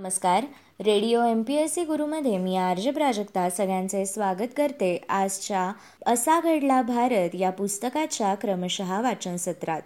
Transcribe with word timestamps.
नमस्कार. 0.00 0.44
Radio 0.80 1.22
M 1.24 1.42
P 1.42 1.54
S 1.54 1.74
C 1.74 1.84
गुरुमध्ये 1.84 2.38
मी 2.38 2.56
RJ 2.56 2.88
Prajakta 2.88 3.50
सगळ्यांचे 3.50 4.06
स्वागत 4.06 4.52
करते. 4.56 5.04
आजच्या 5.08 5.72
असा 6.06 6.40
घडला 6.40 6.82
भारत 6.82 7.34
या 7.34 7.50
पुस्तकाच्या 7.50 8.34
क्रमशः 8.34 9.00
वाचन 9.00 9.36
सत्रात. 9.36 9.82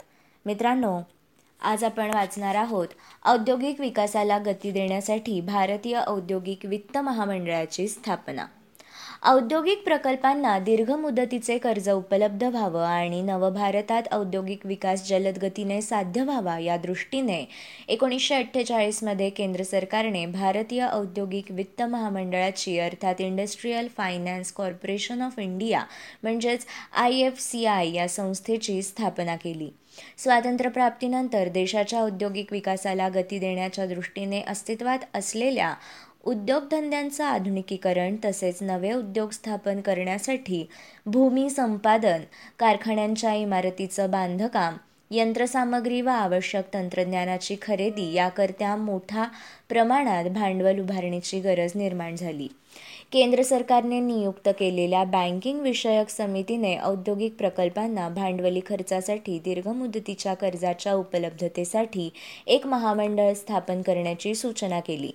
मित्रांनो 0.46 1.00
आज 1.62 1.84
आपण 1.84 2.14
वाचणार 2.14 2.54
आहोत 2.54 2.88
औद्योगिक 3.24 3.80
विकासाला 3.80 4.38
गती 4.38 4.70
देण्यासाठी 4.70 5.40
भारतीय 5.40 6.00
औद्योगिक 6.06 6.58
वित्त 6.64 6.98
महामंडळाची 6.98 7.88
स्थापना. 7.88 8.46
औद्योगिक 9.24 9.84
प्रकल्पांना 9.84 10.58
दीर्घ 10.58 10.90
मुदतीचे 10.92 11.56
कर्ज 11.58 11.88
उपलब्ध 11.90 12.42
व्हावं 12.44 12.84
आणि 12.84 13.20
नवभारतात 13.22 14.12
औद्योगिक 14.12 14.66
विकास 14.66 15.06
जलदगतीने 15.08 15.80
साध्य 15.82 16.22
व्हावा 16.22 16.58
या 16.58 16.76
दृष्टीने 16.76 17.40
एकोणीसशे 17.88 18.34
अठ्ठेचाळीसमध्ये 18.34 19.30
केंद्र 19.30 19.62
सरकारने 19.62 20.24
भारतीय 20.26 20.86
औद्योगिक 20.86 21.50
वित्त 21.50 21.82
महामंडळाची 21.82 22.78
अर्थात 22.78 23.20
industrial 23.20 23.88
finance 23.96 24.52
corporation 24.52 25.22
of 25.22 25.38
India 25.38 25.84
म्हणजेच 26.22 26.66
आय 26.94 27.20
एफ 27.20 27.40
सी 27.40 27.64
आय 27.66 27.92
या 27.92 28.08
संस्थेची 28.08 28.80
स्थापना 28.82 29.36
केली. 29.36 29.70
स्वातंत्र्यप्राप्तीनंतर 30.18 31.48
देशाच्या 31.48 32.00
औद्योगिक 32.00 32.52
विकासाला 32.52 33.08
गती 33.08 33.38
देण्याच्या 33.38 33.86
दृष्टीने 33.86 34.40
अस्तित्वात 34.40 34.98
असलेल्या 35.14 35.74
उद्योगधंद्यांचं 36.26 37.24
आधुनिकीकरण 37.24 38.16
तसेच 38.24 38.58
नवे 38.62 38.92
उद्योग 38.92 39.30
स्थापन 39.30 39.80
करण्यासाठी 39.80 40.64
भूमी 41.06 41.50
संपादन 41.50 42.22
कारखान्यांच्या 42.58 43.34
इमारतीचं 43.34 44.10
बांधकाम 44.10 44.76
यंत्रसामग्री 45.10 46.00
व 46.00 46.08
आवश्यक 46.08 46.72
तंत्रज्ञानाची 46.74 47.56
खरेदी 47.62 48.12
याकरता 48.12 48.76
मोठ्या 48.76 49.24
प्रमाणात 49.68 50.24
भांडवल 50.24 50.80
उभारणीची 50.80 51.40
गरज 51.40 51.72
निर्माण 51.74 52.16
झाली. 52.16 52.48
केंद्र 53.12 53.42
सरकारने 53.42 54.00
नियुक्त 54.00 54.48
केलेल्या 54.58 55.02
बँकिंग 55.04 55.60
विषयक 55.60 56.08
समितीने 56.08 56.76
औद्योगिक 56.78 57.36
प्रकल्पांना 57.36 58.08
भांडवली 58.08 58.60
खर्चासाठी 58.66 59.38
दीर्घ 59.38 59.68
मुदतीच्या 59.68 60.34
कर्जाच्या 60.34 60.94
उपलब्धतेसाठी 60.94 62.10
एक 62.46 62.66
महामंडळ 62.66 63.32
स्थापन 63.32 63.82
करण्याची 63.82 64.34
सूचना 64.34 64.80
केली. 64.80 65.10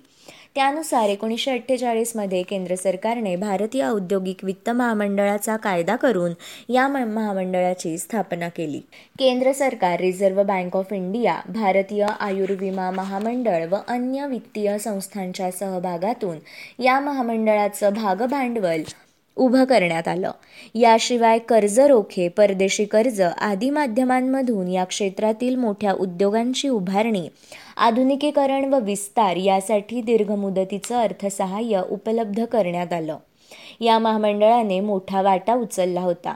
त्यानुसार 0.56 1.08
एकोणीसशे 1.08 1.50
अठ्ठेचाळीसमध्ये 1.50 2.42
केंद्र 2.42 2.74
सरकारने 2.74 3.34
भारतीय 3.36 3.82
औद्योगिक 3.84 4.44
वित्त 4.44 4.70
महामंडळाचा 4.70 5.56
कायदा 5.56 5.96
करून 5.96 6.32
या 6.68 6.86
महामंडळाची 6.88 7.96
स्थापना 7.98 8.48
केली. 8.48 8.80
केंद्र 9.18 9.52
सरकार 9.52 10.00
रिझर्व्ह 10.00 10.42
बँक 10.42 10.76
ऑफ 10.76 10.92
इंडिया 10.92 11.40
भारतीय 11.48 12.06
आयुर्विमा 12.20 12.90
महामंडळ 12.90 13.66
व 13.70 13.76
अन्य 13.88 14.26
वित्तीय 14.26 14.76
संस्थांच्या 14.78 15.50
सहभागातून 15.50 16.38
या 16.82 16.98
महामंडळाचं 17.00 17.94
भागभांडवल 17.94 18.82
उभं 19.36 19.64
करण्यात 19.64 20.08
आलं. 20.08 20.30
याशिवाय 20.74 21.38
कर्ज 21.38 21.78
रोखे 21.80 22.28
परदेशी 22.28 22.84
कर्ज 22.84 23.20
आदी 23.20 23.68
माध्यमांमधून 23.70 24.68
या 24.68 24.84
क्षेत्रातील 24.84 25.54
मोठ्या 25.56 25.92
उद्योगांची 25.92 26.68
उभारणी 26.68 27.28
आधुनिकीकरण 27.80 28.74
व 28.74 28.78
विस्तार 28.78 29.36
यासाठी 29.36 30.00
दीर्घ 30.02 30.32
मुदतीचं 30.32 30.96
अर्थसहाय्य 30.96 31.82
उपलब्ध 31.90 32.44
करण्यात 32.44 32.92
आलं. 32.92 33.16
या 33.80 33.98
महामंडळाने 33.98 34.80
मोठा 34.80 35.22
वाटा 35.22 35.54
उचलला 35.54 36.00
होता. 36.00 36.34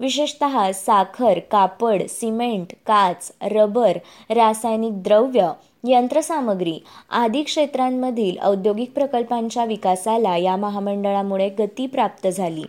विशेषत 0.00 0.44
साखर 0.74 1.38
कापड 1.38 2.02
सिमेंट 2.08 2.66
काच 2.86 3.32
रबर 3.42 3.98
रासायनिक 4.30 5.02
द्रव्य 5.02 5.50
यंत्रसामग्री 5.84 6.78
आदी 7.10 7.42
क्षेत्रांमधील 7.42 8.36
औद्योगिक 8.42 8.92
प्रकल्पांच्या 8.92 9.64
विकासाला 9.64 10.36
या 10.36 10.56
महामंडळामुळे 10.56 11.48
गती 11.48 11.86
प्राप्त 11.86 12.28
झाली. 12.28 12.64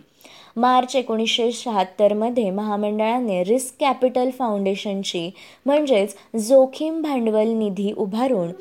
मार्च 0.56 0.96
एकोणीसशे 0.96 1.52
शहात्तरमध्ये 1.52 2.50
महामंडळाने 2.50 3.44
रिस्क 3.44 3.76
कॅपिटल 3.80 4.30
फाउंडेशनची 4.30 5.30
म्हणजेच 5.66 6.16
जोखीम 6.48 7.02
भांडवल 7.02 7.48
निधी 7.48 7.92
उभारून 7.98 8.52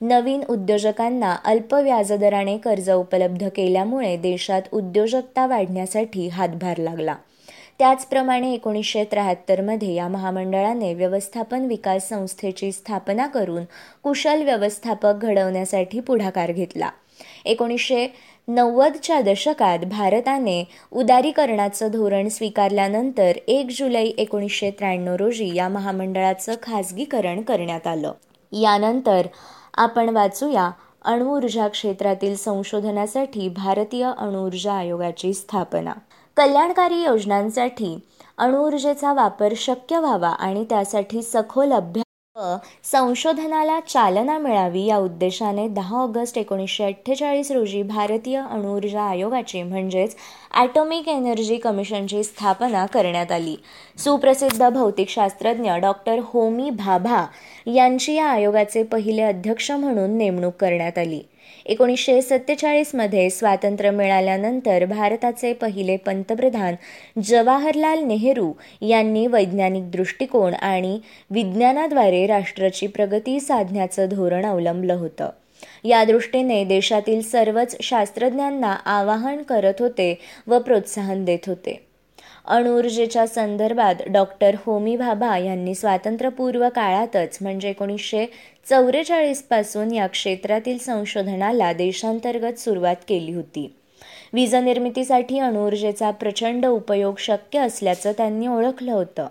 नवीन 0.00 0.42
उद्योजकांना 0.48 1.34
अल्प 1.44 1.74
व्याजदराने 1.74 2.56
कर्ज 2.58 2.90
उपलब्ध 2.90 3.48
केल्यामुळे 3.48 4.16
देशात 4.16 4.62
उद्योजकता 4.72 5.46
वाढण्यासाठी 5.46 6.28
हातभार 6.28 6.78
लागला. 6.78 7.14
त्याचप्रमाणे 7.78 8.52
एकोणीसशे 8.54 9.04
त्र्याहत्तरमध्ये 9.04 9.94
या 9.94 10.08
महामंडळाने 10.08 10.94
व्यवस्थापन 10.94 11.66
विकास 11.66 12.08
संस्थेची 12.08 12.72
स्थापना 12.72 13.26
करून 13.26 13.62
कुशल 14.02 14.42
व्यवस्थापक 14.42 15.22
घडवण्यासाठी 15.22 16.00
पुढाकार 16.00 16.52
घेतला. 16.52 16.90
एकोणीसशे 17.44 18.06
नव्वदच्या 18.48 19.20
दशकात 19.20 19.78
भारताने 19.84 20.64
उदारीकरणाचं 20.92 21.90
धोरण 21.90 22.28
स्वीकारल्यानंतर 22.28 23.32
एक 23.48 23.68
जुलै 23.70 24.04
एकोणीसशे 24.18 24.70
त्र्याण्णव 24.70 25.14
रोजी 25.16 25.50
या 25.54 25.68
महामंडळाचं 25.68 26.54
खाजगीकरण 26.62 27.42
करण्यात 27.42 27.86
आलं. 27.86 28.12
यानंतर 28.52 29.26
आपण 29.74 30.08
वाचूया 30.08 30.70
अणुऊर्जा 31.04 31.68
क्षेत्रातील 31.68 32.34
संशोधनासाठी 32.36 33.48
भारतीय 33.48 34.10
अणुऊर्जा 34.18 34.72
आयोगाची 34.72 35.32
स्थापना. 35.34 35.92
कल्याणकारी 36.36 37.02
योजनांसाठी 37.02 37.98
अणुऊर्जेचा 38.38 39.12
वापर 39.12 39.52
शक्य 39.56 39.98
व्हावा 39.98 40.28
आणि 40.28 40.64
त्यासाठी 40.64 41.22
सखोल 41.22 41.72
अभ्यास 41.72 42.11
व 42.36 42.56
संशोधनाला 42.84 43.78
चालना 43.80 44.36
मिळावी 44.38 44.84
या 44.84 44.96
उद्देशाने 44.96 45.66
दहा 45.68 45.96
ऑगस्ट 45.96 46.38
एकोणीसशे 46.38 46.84
अठ्ठेचाळीस 46.84 47.50
रोजी 47.52 47.82
भारतीय 47.82 48.36
अणुऊर्जा 48.40 49.02
आयोगाची 49.02 49.62
म्हणजेच 49.62 50.16
ॲटॉमिक 50.54 51.08
एनर्जी 51.08 51.56
कमिशनची 51.56 52.22
स्थापना 52.24 52.86
करण्यात 52.86 53.32
आली. 53.32 53.56
सुप्रसिद्ध 53.98 54.68
भौतिकशास्त्रज्ञ 54.68 55.76
डॉक्टर 55.80 56.20
होमी 56.24 56.70
भाभा 56.70 57.24
यांची 57.66 58.14
या 58.14 58.26
आयोगाचे 58.26 58.82
पहिले 58.82 59.22
अध्यक्ष 59.22 59.70
म्हणून 59.70 60.16
नेमणूक 60.18 60.54
करण्यात 60.54 60.98
आली. 60.98 61.20
एकोणीसशे 61.66 62.22
सत्तेचाळीसमध्ये 62.22 63.30
स्वातंत्र्य 63.30 63.90
मिळाल्यानंतर 63.90 64.84
भारताचे 64.84 65.52
पहिले 65.52 65.96
पंतप्रधान 65.96 66.74
जवाहरलाल 67.22 67.98
नेहरू 67.98 68.52
यांनी 68.82 69.26
वैज्ञानिक 69.26 69.90
दृष्टिकोन 69.90 70.54
आणि 70.54 70.98
विज्ञानाद्वारे 71.30 72.26
राष्ट्राची 72.26 72.86
प्रगती 72.86 73.40
साधण्याचं 73.40 74.08
धोरण 74.10 74.46
अवलंबलं 74.46 74.94
होतं. 74.94 75.30
या 75.84 76.04
दृष्टीने 76.04 76.64
देशातील 76.64 77.22
सर्वच 77.22 77.76
शास्त्रज्ञांना 77.82 78.72
आवाहन 78.84 79.42
करत 79.42 79.74
होते 79.78 80.18
व 80.46 80.58
प्रोत्साहन 80.58 81.24
देत 81.24 81.38
होते. 81.46 81.91
अणुऊर्जेच्या 82.44 83.26
संदर्भात 83.26 83.94
डॉक्टर 84.06 84.56
होमी 84.66 84.96
भाभा 84.96 85.36
यांनी 85.38 85.74
स्वातंत्र्यपूर्व 85.74 86.68
काळातच 86.68 87.38
म्हणजे 87.40 87.70
एकोणीसशे 87.70 88.26
चौवेचाळीसपासून 88.70 89.92
या 89.94 90.06
क्षेत्रातील 90.06 90.78
संशोधनाला 90.78 91.72
देशांतर्गत 91.72 92.58
सुरुवात 92.58 92.96
केली 93.08 93.32
होती. 93.32 93.72
वीज 94.32 94.54
निर्मितीसाठी 94.54 95.38
अणुऊर्जेचा 95.38 96.10
प्रचंड 96.10 96.66
उपयोग 96.66 97.14
शक्य 97.18 97.58
असल्याचं 97.58 98.12
त्यांनी 98.12 98.46
ओळखलं 98.46 98.92
होतं. 98.92 99.26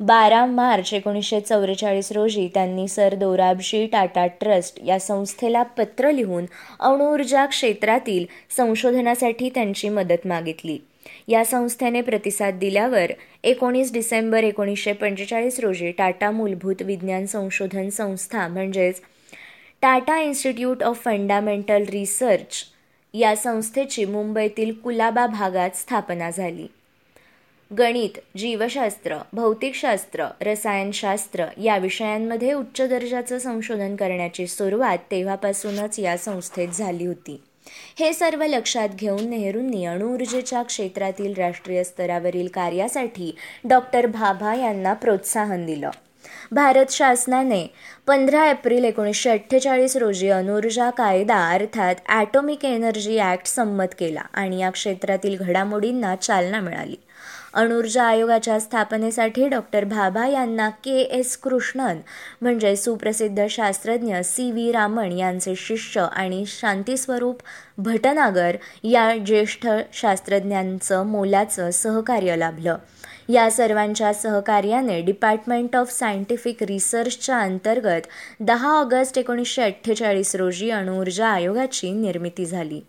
बारा 0.00 0.46
मार्च 0.46 0.94
एकोणीसशे 0.94 1.40
चौवेचाळीस 1.40 2.12
रोजी 2.12 2.48
त्यांनी 2.54 2.88
सर 2.88 3.14
दोराबजी 3.14 3.86
टाटा 3.86 4.26
ट्रस्ट 4.26 4.80
या 4.86 4.98
संस्थेला 4.98 5.62
पत्र 5.62 6.10
लिहून 6.10 6.46
अणुऊर्जा 6.80 7.46
क्षेत्रातील 7.46 8.24
संशोधनासाठी 8.56 9.50
त्यांची 9.50 9.88
मदत 9.88 10.26
मागितली. 10.26 10.78
या 11.28 11.44
संस्थेने 11.44 12.00
प्रतिसाद 12.00 12.54
दिल्यावर 12.54 13.12
एकोणीस 13.44 13.92
डिसेंबर 13.92 14.44
एकोणीसशे 14.44 14.92
पंचेचाळीस 14.92 15.60
रोजी 15.60 15.90
टाटा 15.90 16.30
मूलभूत 16.30 16.82
विज्ञान 16.82 17.26
संशोधन 17.26 17.88
संस्था 17.88 18.48
म्हणजेच 18.48 19.00
Tata 19.82 20.18
institute 20.20 20.82
of 20.82 21.04
fundamental 21.04 21.84
research 21.88 22.64
या 23.14 23.36
संस्थेची 23.36 24.04
मुंबईतील 24.04 24.72
कुलाबा 24.72 25.26
भागात 25.26 25.70
स्थापना 25.74 26.30
झाली. 26.30 26.66
गणित 27.78 28.18
जीवशास्त्र 28.36 29.16
भौतिकशास्त्र 29.32 30.26
रसायनशास्त्र 30.40 31.44
या 31.62 31.78
विषयांमध्ये 31.78 32.52
उच्च 32.52 32.80
दर्जाचं 32.80 33.38
संशोधन 33.38 33.96
करण्याची 33.96 34.46
सुरुवात 34.46 34.98
तेव्हापासूनच 35.10 35.98
या 35.98 36.16
संस्थेत 36.16 36.68
झाली 36.68 37.06
होती. 37.06 37.40
हे 37.98 38.12
सर्व 38.12 38.42
लक्षात 38.42 38.88
घेऊन 38.88 39.28
नेहरूंनी 39.30 39.84
अणुऊर्जेच्या 39.84 40.62
क्षेत्रातील 40.62 41.34
राष्ट्रीय 41.34 41.84
स्तरावरील 41.84 42.48
कार्यासाठी 42.54 43.34
डॉक्टर 43.64 44.06
भाभा 44.06 44.54
यांना 44.54 44.92
प्रोत्साहन 44.92 45.66
दिलं. 45.66 45.90
भारत 46.52 46.90
शासनाने 46.90 47.66
पंधरा 48.06 48.50
एप्रिल 48.50 48.84
एकोणीसशे 48.84 49.30
अठ्ठेचाळीस 49.30 49.96
रोजी 49.96 50.28
अणुऊर्जा 50.28 50.90
कायदा 50.90 51.36
अर्थात 51.50 51.94
ॲटॉमिक 52.08 52.64
एनर्जी 52.64 53.18
ॲक्ट 53.18 53.46
संमत 53.46 53.94
केला 53.98 54.22
आणि 54.34 54.60
या 54.60 54.70
क्षेत्रातील 54.70 55.36
घडामोडींना 55.36 56.16
चालना 56.16 56.60
मिळाली. 56.60 56.96
अणुर्जा 57.54 58.04
आयोगाच्या 58.04 58.60
स्थापनेसाठी 58.60 59.48
डॉक्टर 59.48 59.84
भाभा 59.84 60.26
यांना 60.26 60.68
के. 60.68 61.00
एस. 61.00 61.36
कृष्णन 61.36 61.96
म्हणजे 62.40 62.76
सुप्रसिद्ध 62.76 63.46
शास्त्रज्ञ 63.50 64.16
सी. 64.24 64.50
व्ही. 64.50 64.72
रामन 64.72 65.12
यांचे 65.12 65.54
शिष्य 65.56 66.06
आणि 66.12 66.44
शांतीस्वरूप 66.46 67.42
भटनागर 67.78 68.56
या 68.84 69.16
ज्येष्ठ 69.26 69.66
शास्त्रज्ञांचं 69.92 71.06
मोलाचं 71.06 71.70
सहकार्य 71.70 72.36
लाभलं. 72.36 72.76
या 73.28 73.50
सर्वांच्या 73.50 74.12
सहकार्याने 74.14 75.00
डिपार्टमेंट 75.00 75.76
ऑफ 75.76 75.98
सायंटिफिक 75.98 76.62
रिसर्चच्या 76.62 77.38
अंतर्गत 77.38 78.00
दहा 78.40 78.68
ऑगस्ट 78.68 79.18
एकोणीसशे 79.18 79.62
अठ्ठेचाळीस 79.62 80.34
रोजी 80.34 80.70
अणुऊर्जा 80.70 81.28
आयोगाची 81.28 81.90
निर्मिती 81.90 82.46
झाली. 82.46 82.80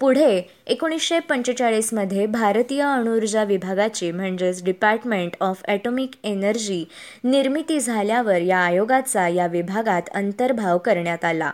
पुढे 0.00 0.42
एकोणीसशे 0.66 1.18
पंचेचाळीसमध्ये 1.18 2.26
भारतीय 2.26 2.80
अणुऊर्जा 2.82 3.42
विभागाची 3.44 4.10
म्हणजेच 4.12 4.62
डिपार्टमेंट 4.64 5.36
ऑफ 5.40 5.62
ॲटॉमिक 5.68 6.10
एनर्जी 6.24 6.84
निर्मिती 7.24 7.78
झाल्यावर 7.80 8.40
या 8.40 8.58
आयोगाचा 8.58 9.26
या 9.28 9.46
विभागात 9.46 10.02
अंतर्भाव 10.14 10.78
करण्यात 10.78 11.24
आला. 11.24 11.50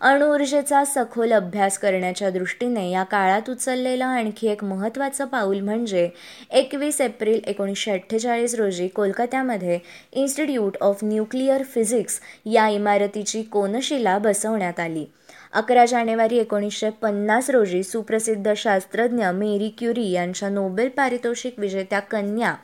अणुऊर्जेचा 0.00 0.84
सखोल 0.84 1.32
अभ्यास 1.32 1.78
करण्याच्या 1.78 2.30
दृष्टीने 2.30 2.90
या 2.90 3.02
काळात 3.02 3.50
उचललेलं 3.50 4.04
आणखी 4.04 4.48
एक 4.48 4.64
महत्त्वाचं 4.64 5.24
पाऊल 5.24 5.60
म्हणजे 5.60 6.08
एकवीस 6.50 7.00
एप्रिल 7.00 7.40
एकोणीसशे 7.46 7.90
अठ्ठेचाळीस 7.90 8.54
रोजी 8.54 8.88
कोलकात्यामध्ये 8.88 9.78
इन्स्टिट्यूट 10.12 10.76
ऑफ 10.80 10.98
न्यूक्लिअर 11.02 11.62
फिजिक्स 11.62 12.20
या 12.46 12.68
इमारतीची 12.68 13.42
कोनशिला 13.42 14.18
बसवण्यात 14.18 14.80
आली. 14.80 15.04
अकरा 15.52 15.84
जानेवारी 15.86 16.38
एकोणीसशे 16.38 16.90
पन्नास 16.90 17.50
रोजी 17.50 17.82
सुप्रसिद्ध 17.82 18.52
शास्त्रज्ञ 18.56 19.26
मेरी 19.34 19.68
क्युरी 19.78 20.10
यांच्या 20.10 20.48
नोबेल 20.48 20.88
पारितोषिक 20.88 21.58
विजेत्या 21.58 22.00
कन्या 22.00 22.54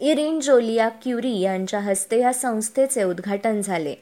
इरिन 0.00 0.40
जोलिया 0.40 0.88
क्युरी 0.88 1.40
यांच्या 1.40 1.80
हस्ते 1.80 2.20
या 2.20 2.32
संस्थेचे 2.32 3.02
उद्घाटन 3.02 3.60
झाले. 3.60 3.94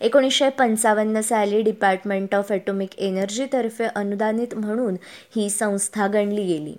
एकोणीसशे 0.00 0.48
पंचावन्न 0.48 1.20
साली 1.20 1.60
डिपार्टमेंट 1.62 2.34
ऑफ 2.34 2.52
ॲटॉमिक 2.52 2.98
एनर्जीतर्फे 2.98 3.84
अनुदानित 3.84 4.54
म्हणून 4.54 4.96
ही 5.36 5.50
संस्था 5.50 6.06
गणली 6.06 6.44
गेली. 6.44 6.74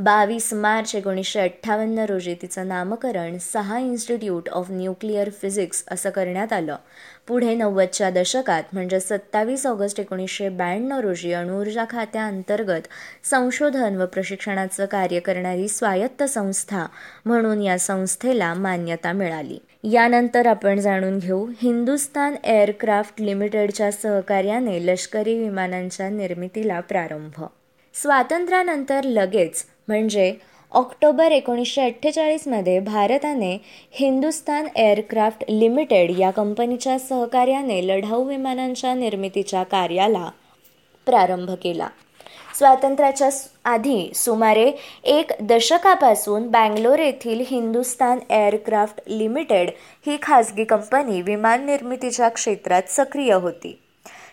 बावीस 0.00 0.52
मार्च 0.52 0.94
एकोणीसशे 0.94 1.40
अठ्ठावन्न 1.40 1.98
रोजी 1.98 2.34
तिचं 2.34 2.68
नामकरण 2.68 3.36
सहा 3.38 3.78
इन्स्टिट्यूट 3.78 4.48
ऑफ 4.48 4.66
न्यूक्लिअर 4.70 5.30
फिजिक्स 5.42 5.84
असं 5.90 6.10
करण्यात 6.10 6.52
आलं. 6.52 6.76
पुढे 7.28 7.54
नव्वदच्या 7.54 8.10
दशकात 8.10 8.62
म्हणजे 8.72 9.00
सत्तावीस 9.00 9.66
ऑगस्ट 9.66 10.00
एकोणीसशे 10.00 10.48
ब्याण्णव 10.48 11.00
रोजी 11.00 11.32
अणुऊर्जा 11.32 11.84
खात्याअंतर्गत 11.90 12.88
संशोधन 13.24 13.96
व 13.96 14.06
प्रशिक्षणाचं 14.06 14.86
कार्य 14.86 15.20
करणारी 15.20 15.68
स्वायत्त 15.68 16.22
संस्था 16.22 16.86
म्हणून 17.24 17.62
या 17.62 17.78
संस्थेला 17.78 18.54
मान्यता 18.54 19.12
मिळाली. 19.12 19.58
यानंतर 19.84 20.46
आपण 20.46 20.80
जाणून 20.80 21.18
घेऊ 21.18 21.46
हिंदुस्तान 21.62 22.34
एअरक्राफ्ट 22.44 23.20
लिमिटेडच्या 23.22 23.92
सहकार्याने 23.92 24.86
लष्करी 24.86 25.38
विमानांच्या 25.38 26.08
निर्मितीला 26.08 26.80
प्रारंभ. 26.80 27.44
स्वातंत्र्यानंतर 27.94 29.00
लगेच 29.04 29.64
म्हणजे 29.90 30.32
ऑक्टोबर 30.72 31.32
एकोणीसशे 31.32 31.82
अठ्ठेचाळीसमध्ये 31.82 32.78
भारताने 32.80 33.56
हिंदुस्तान 33.90 34.66
एअरक्राफ्ट 34.76 35.44
लिमिटेड 35.48 36.10
या 36.18 36.30
कंपनीच्या 36.30 36.98
सहकार्याने 36.98 37.86
लढाऊ 37.86 38.24
विमानांच्या 38.24 38.94
निर्मितीच्या 38.94 39.62
कार्याला 39.62 40.28
प्रारंभ 41.06 41.50
केला. 41.62 41.88
स्वातंत्र्याच्या 42.58 43.28
आधी 43.64 44.10
सुमारे 44.14 44.70
एक 45.04 45.32
दशकापासून 45.42 46.48
बँगलोर 46.50 46.98
येथील 46.98 47.44
हिंदुस्तान 47.46 48.18
एअरक्राफ्ट 48.30 49.00
लिमिटेड 49.08 49.70
ही 50.06 50.16
खाजगी 50.22 50.64
कंपनी 50.64 51.20
विमान 51.22 51.66
निर्मितीच्या 51.66 52.28
क्षेत्रात 52.28 52.82
सक्रिय 52.88 53.32
होती. 53.32 53.78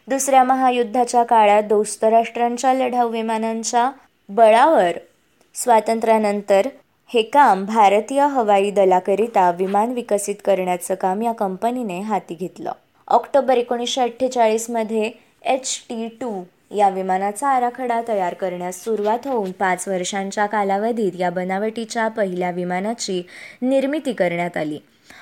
दुसऱ्या 0.07 0.43
महायुद्धाच्या 0.43 1.23
काळात 1.23 1.63
दोस्त 1.63 2.03
राष्ट्रांच्या 2.03 2.73
लढाऊ 2.73 3.09
विमानांच्या 3.09 3.91
बळावर 4.29 4.97
स्वातंत्र्यानंतर 5.57 6.67
हे 7.09 7.21
काम 7.21 7.65
भारतीय 7.65 8.21
हवाई 8.21 8.71
दलाकरिता 8.71 9.51
विमान 9.51 9.91
विकसित 9.91 10.35
करण्याचं 10.45 10.95
काम 10.95 11.21
या 11.21 11.31
कंपनीने 11.31 11.99
हाती 11.99 12.35
घेतलं. 12.35 12.71
ऑक्टोबर 13.07 13.57
एकोणीसशे 13.57 14.01
अठ्ठेचाळीसमध्ये 14.01 15.11
एच 15.45 15.85
टी 15.89 16.07
टू 16.07 16.43
या 16.75 16.89
विमानाचा 16.89 17.47
आराखडा 17.47 18.01
तयार 18.07 18.33
करण्यास 18.33 18.83
सुरुवात 18.83 19.27
होऊन 19.27 19.51
पाच 19.51 19.87
वर्षांच्या 19.87 20.45
कालावधीत 20.45 21.11
या 21.19 21.29
बनावटीच्या 21.29 22.07
पहिल्या 22.07 22.51
विमानाची 22.51 23.21
निर्मिती 23.61 24.13
करण्यात 24.13 24.57
आली. 24.57 24.79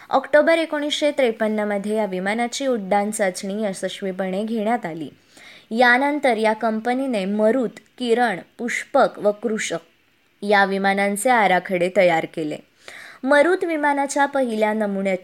ऑक्टोबर 0.09 0.57
एकोणीसशे 0.57 1.11
त्रेपन्नमध्ये 1.11 1.95
या 1.95 2.05
विमानाची 2.05 2.67
उड्डाण 2.67 3.11
चाचणी 3.11 3.63
यशस्वीपणे 3.63 4.43
घेण्यात 4.43 4.85
आली. 4.85 5.09
यानंतर 5.71 6.37
या 6.37 6.53
कंपनीने 6.53 7.25
मरुत 7.25 7.79
किरण 7.97 8.39
पुष्पक 8.57 9.19
व 9.19 9.31
कृषक 9.31 9.79
या 10.47 10.65
विमानांचे 10.65 11.29
आराखडे 11.29 11.89
तयार 11.97 12.25
केले. 12.35 12.57
मरुत 13.23 13.63
विमानाच्या 13.63 14.25
पहिल्या 14.25 14.73
नमुन्या 14.73 15.15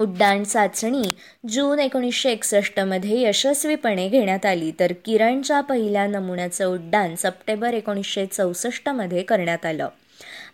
उड्डाण 0.00 0.44
चाचणी 0.44 1.02
जून 1.48 1.78
एकोणीसशे 1.78 2.30
एकसष्टमध्ये 2.30 3.22
यशस्वीपणे 3.22 4.08
घेण्यात 4.08 4.46
आली. 4.46 4.72
तर 4.80 4.92
किरणच्या 5.04 5.60
पहिल्या 5.60 6.06
नमुन्याचं 6.06 6.66
उड्डाण 6.66 7.14
सप्टेंबर 7.14 7.74
एकोणीसशे 7.74 8.26
चौसष्टमध्ये 8.26 9.22
करण्यात 9.22 9.66
आलं. 9.66 9.88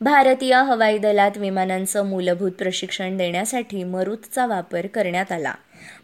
भारतीय 0.01 0.55
हवाई 0.55 0.99
दलात 0.99 1.39
विमानांचं 1.39 2.07
मूलभूत 2.07 2.51
प्रशिक्षण 2.51 3.17
देण्यासाठी 3.17 3.85
मरुतचा 3.85 4.47
वापर 4.47 4.87
करण्यात 4.87 5.33
आला. 5.33 5.55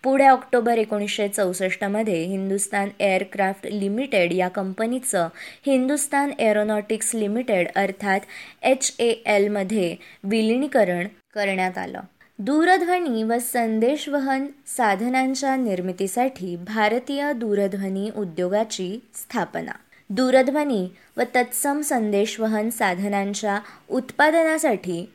पुढे 0.02 0.26
ऑक्टोबर 0.26 0.78
एकोणीसशे 0.78 1.28
चौसष्टमध्ये 1.28 2.24
हिंदुस्तान 2.24 2.88
एअरक्राफ्ट 3.00 3.66
लिमिटेड 3.66 4.32
या 4.32 4.48
कंपनीचं 4.48 5.28
हिंदुस्तान 5.66 6.30
एरोनॉटिक्स 6.38 7.14
लिमिटेड 7.14 7.68
अर्थात 7.76 8.20
एच 8.62 8.94
ए 8.98 9.12
एलमध्ये 9.26 9.96
विलिनीकरण 10.24 11.06
करण्यात 11.34 11.78
आलं. 11.78 12.00
दूरध्वनी 12.38 13.22
व 13.22 13.38
संदेशवहन 13.38 14.46
साधनांच्या 14.66 15.56
निर्मितीसाठी 15.56 16.56
भारतीय 16.56 17.32
दूरध्वनी 17.32 18.10
उद्योगाची 18.16 19.02
स्थापना. 19.14 19.72
दूरध्वनी 20.10 20.88
व 21.16 21.22
तत्सम 21.34 21.80
संदेशवहन 21.80 22.70
साधनांच्या 22.70 23.58
उत्पादनासाठी 23.90 25.08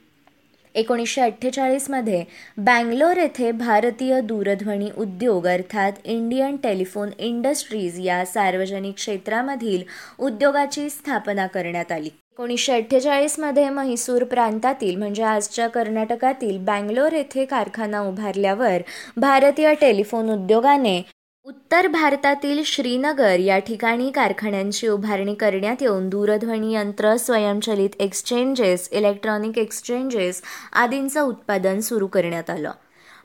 एकोणीसशे 0.78 1.22
अठ्ठेचाळीसमध्ये 1.22 2.24
बँगलोर 2.58 3.18
येथे 3.18 3.52
भारतीय 3.52 4.20
दूरध्वनी 4.22 4.90
उद्योग 4.98 5.48
अर्थात 5.48 5.92
इंडियन 6.06 6.56
टेलिफोन 6.56 7.10
इंडस्ट्रीज 7.20 8.00
या 8.00 8.26
सार्वजनिक 8.26 8.96
क्षेत्रामधील 8.96 9.84
उद्योगाची 10.20 10.90
स्थापना 10.90 11.48
करण्यात 11.48 11.92
आली. 11.92 12.10
एकोणीसशे 12.32 12.74
अठ्ठेचाळीसमध्ये 12.74 13.70
म्हैसूर 13.70 14.24
प्रांतातील 14.24 14.96
म्हणजे 14.96 15.24
आजच्या 15.24 15.68
कर्नाटकातील 15.68 16.58
बँगलोर 16.58 17.14
येथे 17.14 17.46
कारखाना 17.46 18.02
उभारल्यावर 18.02 18.82
भारतीय 19.18 19.74
टेलिफोन 19.74 20.30
उद्योगाने 20.30 21.02
उत्तर 21.48 21.88
भारतातील 21.88 22.62
श्रीनगर 22.66 23.40
या 23.40 23.60
ठिकाणी 23.60 24.10
कारखान्यांची 24.12 24.88
उभारणी 24.88 25.34
करण्यात 25.36 25.82
येऊन 25.82 26.10
दूरध्वनी 26.10 26.74
यंत्र 26.74 27.16
स्वयंचलित 27.18 27.90
एक्सचेंजेस 28.00 28.90
इलेक्ट्रॉनिक 28.92 29.58
एक्सचेंजेस 29.58 30.42
आदींचं 30.74 31.22
उत्पादन 31.22 31.80
सुरू 31.80 32.08
करण्यात 32.08 32.50
आलं. 32.50 32.72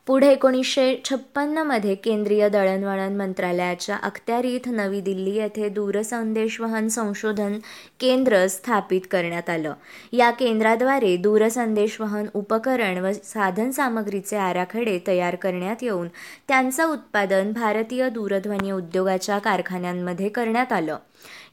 पुढे 0.06 0.30
एकोणीसशे 0.32 1.02
छप्पन्नमध्ये 1.04 1.94
केंद्रीय 1.94 2.49
दळणवळण 2.49 3.16
मंत्रालयाच्या 3.16 3.97
अखत्यारीत 3.97 4.61
नवी 4.66 5.00
दिल्ली 5.00 5.30
येथे 5.30 5.68
दूरसंदेशवहन 5.68 6.88
संशोधन 6.88 7.59
केंद्र 8.00 8.47
स्थापित 8.47 9.00
करण्यात 9.11 9.50
आलं. 9.50 9.75
या 10.12 10.30
केंद्राद्वारे 10.30 11.16
दूरसंदेशवहन 11.16 12.26
उपकरण 12.35 12.99
व 12.99 13.12
साधनसामग्रीचे 13.25 14.37
आराखडे 14.37 14.99
तयार 15.06 15.35
करण्यात 15.35 15.82
येऊन 15.82 16.09
त्यांचं 16.49 16.92
उत्पादन 16.92 17.52
भारतीय 17.52 18.09
दूरध्वनी 18.09 18.71
उद्योगाच्या 18.71 19.38
कारखान्यांमध्ये 19.38 20.28
करण्यात 20.28 20.73
आलं. 20.73 20.97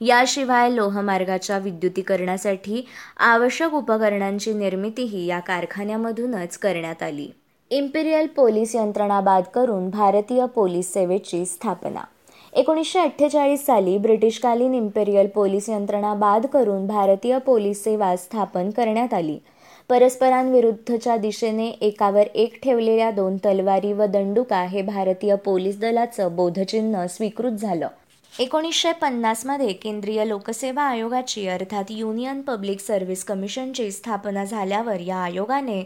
याशिवाय 0.02 0.76
लोहमार्गाच्या 0.76 1.58
विद्युतीकरणासाठी 1.58 2.86
आवश्यक 3.18 3.74
उपकरणांची 3.74 4.54
निर्मितीही 4.54 5.26
या 5.26 5.40
कारखान्यामधूनच 5.40 6.58
करण्यात 6.58 7.04
आली. 7.04 7.32
इम्पिरियल 7.72 8.28
पोलीस 8.28 8.76
यंत्रणा 8.76 9.20
बाद 9.22 9.44
करून 9.54 9.90
भारतीय 9.90 10.46
पोलीस 10.46 10.94
सेवेची 10.94 11.46
स्थापना. 11.46 12.04
एकोणीसशे 12.54 13.00
अठ्ठेचाळीस 13.00 13.66
साली 13.66 13.98
ब्रिटिशकालीन 13.98 14.74
इम्पेरियल 14.74 15.28
पोलीस 15.28 15.70
यंत्रणा 15.70 16.14
बाद 16.14 16.46
करून 16.46 16.88
भारतीय 16.88 17.38
पोलीस 17.38 17.84
सेवा 17.84 18.16
स्थापन 18.16 18.70
करण्यात 18.70 19.14
आली. 19.14 19.38
परस्परांविरुद्धच्या 19.90 21.18
दिशेने 21.18 21.68
एकावर 21.68 22.28
एक 22.36 22.60
ठेवलेल्या 22.64 23.12
दोन 23.12 23.38
तलवारी 23.38 23.94
व 23.94 24.06
दंडुका 24.06 24.64
हे 24.64 24.82
भारतीय 24.82 25.36
पोलीस 25.36 25.80
दलाचं 25.80 26.36
बोधचिन्ह 26.36 27.06
स्वीकृत 27.06 27.52
झालं. 27.52 27.88
एकोणीसशे 28.40 28.92
पन्नासमध्ये 28.92 29.74
केंद्रीय 29.74 30.28
लोकसेवा 30.28 30.84
आयोगाची 30.84 31.48
अर्थात 31.48 31.84
युनियन 31.90 32.42
पब्लिक 32.42 32.80
सर्व्हिस 32.80 33.24
कमिशनची 33.24 33.92
स्थापना 33.92 34.44
झाल्यावर 34.46 35.00
या 35.00 35.18
आयोगाने 35.18 35.82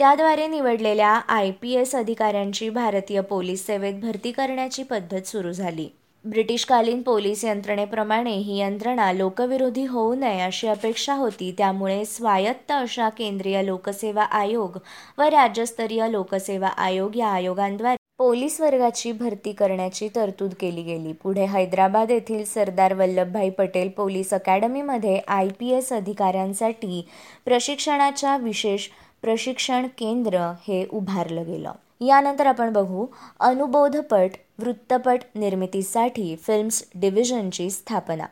त्याद्वारे 0.00 0.46
निवडलेल्या 0.46 1.10
आय 1.28 1.50
पी 1.60 1.72
एस 1.74 1.94
अधिकाऱ्यांची 1.94 2.68
भारतीय 2.70 3.20
पोलीस 3.20 3.64
सेवेत 3.66 3.94
भरती 4.00 4.32
करण्याची 4.32 4.82
पद्धत 4.82 5.26
सुरू 5.26 5.52
झाली. 5.52 5.88
ब्रिटिशकालीन 6.24 7.00
पोलीस 7.02 7.44
यंत्रणेप्रमाणे 7.44 8.32
ही 8.32 8.58
यंत्रणा 8.60 9.12
लोकविरोधी 9.12 9.84
होऊ 9.86 10.14
नये 10.14 10.40
अशी 10.40 10.66
अपेक्षा 10.68 11.14
होती. 11.14 11.50
त्यामुळे 11.58 12.04
स्वायत्त 12.04 12.72
अशा 12.72 13.08
केंद्रीय 13.08 13.62
लोकसेवा 13.66 14.22
आयोग 14.22 14.78
व 15.18 15.22
राज्यस्तरीय 15.22 16.06
लोकसेवा 16.10 16.68
आयोग 16.68 17.16
या 17.16 17.28
आयोगांद्वारे 17.28 17.96
पोलीस 18.18 18.60
वर्गाची 18.60 19.12
भरती 19.12 19.52
करण्याची 19.52 20.08
तरतूद 20.14 20.52
केली 20.60 20.82
गेली. 20.82 21.12
पुढे 21.12 21.44
हैदराबाद 21.46 22.10
येथील 22.10 22.44
सरदार 22.44 22.92
वल्लभभाई 22.94 23.50
पटेल 23.50 23.88
पोलीस 23.96 24.32
अकॅडमीमध्ये 24.34 25.18
आय 25.28 25.48
पी 25.58 25.70
एस 25.70 25.92
अधिकाऱ्यांसाठी 25.92 27.04
प्रशिक्षणाच्या 27.44 28.36
विशेष 28.36 28.88
प्रशिक्षण 29.22 29.86
केंद्र 29.86 30.38
हे 30.38 30.86
उभारलं 30.92 31.44
गेलं. 31.46 31.72
यानंतर 32.00 32.46
आपण 32.46 32.72
बघू 32.72 33.06
अनुबोधपट 33.40 34.30
वृत्तपट 34.58 35.20
निर्मितीसाठी 35.34 36.36
फिल्म्स 36.36 36.84
डिव्हिजनची 36.94 37.70
स्थापना. 37.70 38.26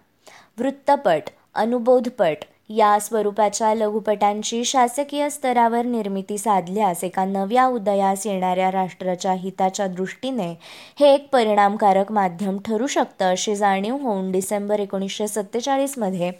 वृत्तपट 0.58 1.22
अनुबोधपट 1.54 2.44
या 2.70 2.98
स्वरूपाच्या 2.98 3.74
लघुपटांची 3.74 4.64
शासकीय 4.64 5.28
स्तरावर 5.30 5.84
निर्मिती 5.84 6.38
साधल्यास 6.38 7.04
एका 7.04 7.24
नव्या 7.24 7.66
उदयास 7.66 8.26
येणाऱ्या 8.26 8.70
राष्ट्राच्या 8.72 9.32
हिताच्या 9.32 9.86
दृष्टीने 9.86 10.48
हे 11.00 11.14
एक 11.14 11.28
परिणामकारक 11.32 12.12
माध्यम 12.12 12.58
ठरू 12.58 12.86
शकतं 12.86 13.24
अशी 13.24 13.56
जाणीव 13.56 13.96
होऊन 13.96 14.32
डिसेंबर 14.32 14.80
एकोणीसशे 14.80 15.28
सत्तेचाळीसमध्ये 15.28 16.30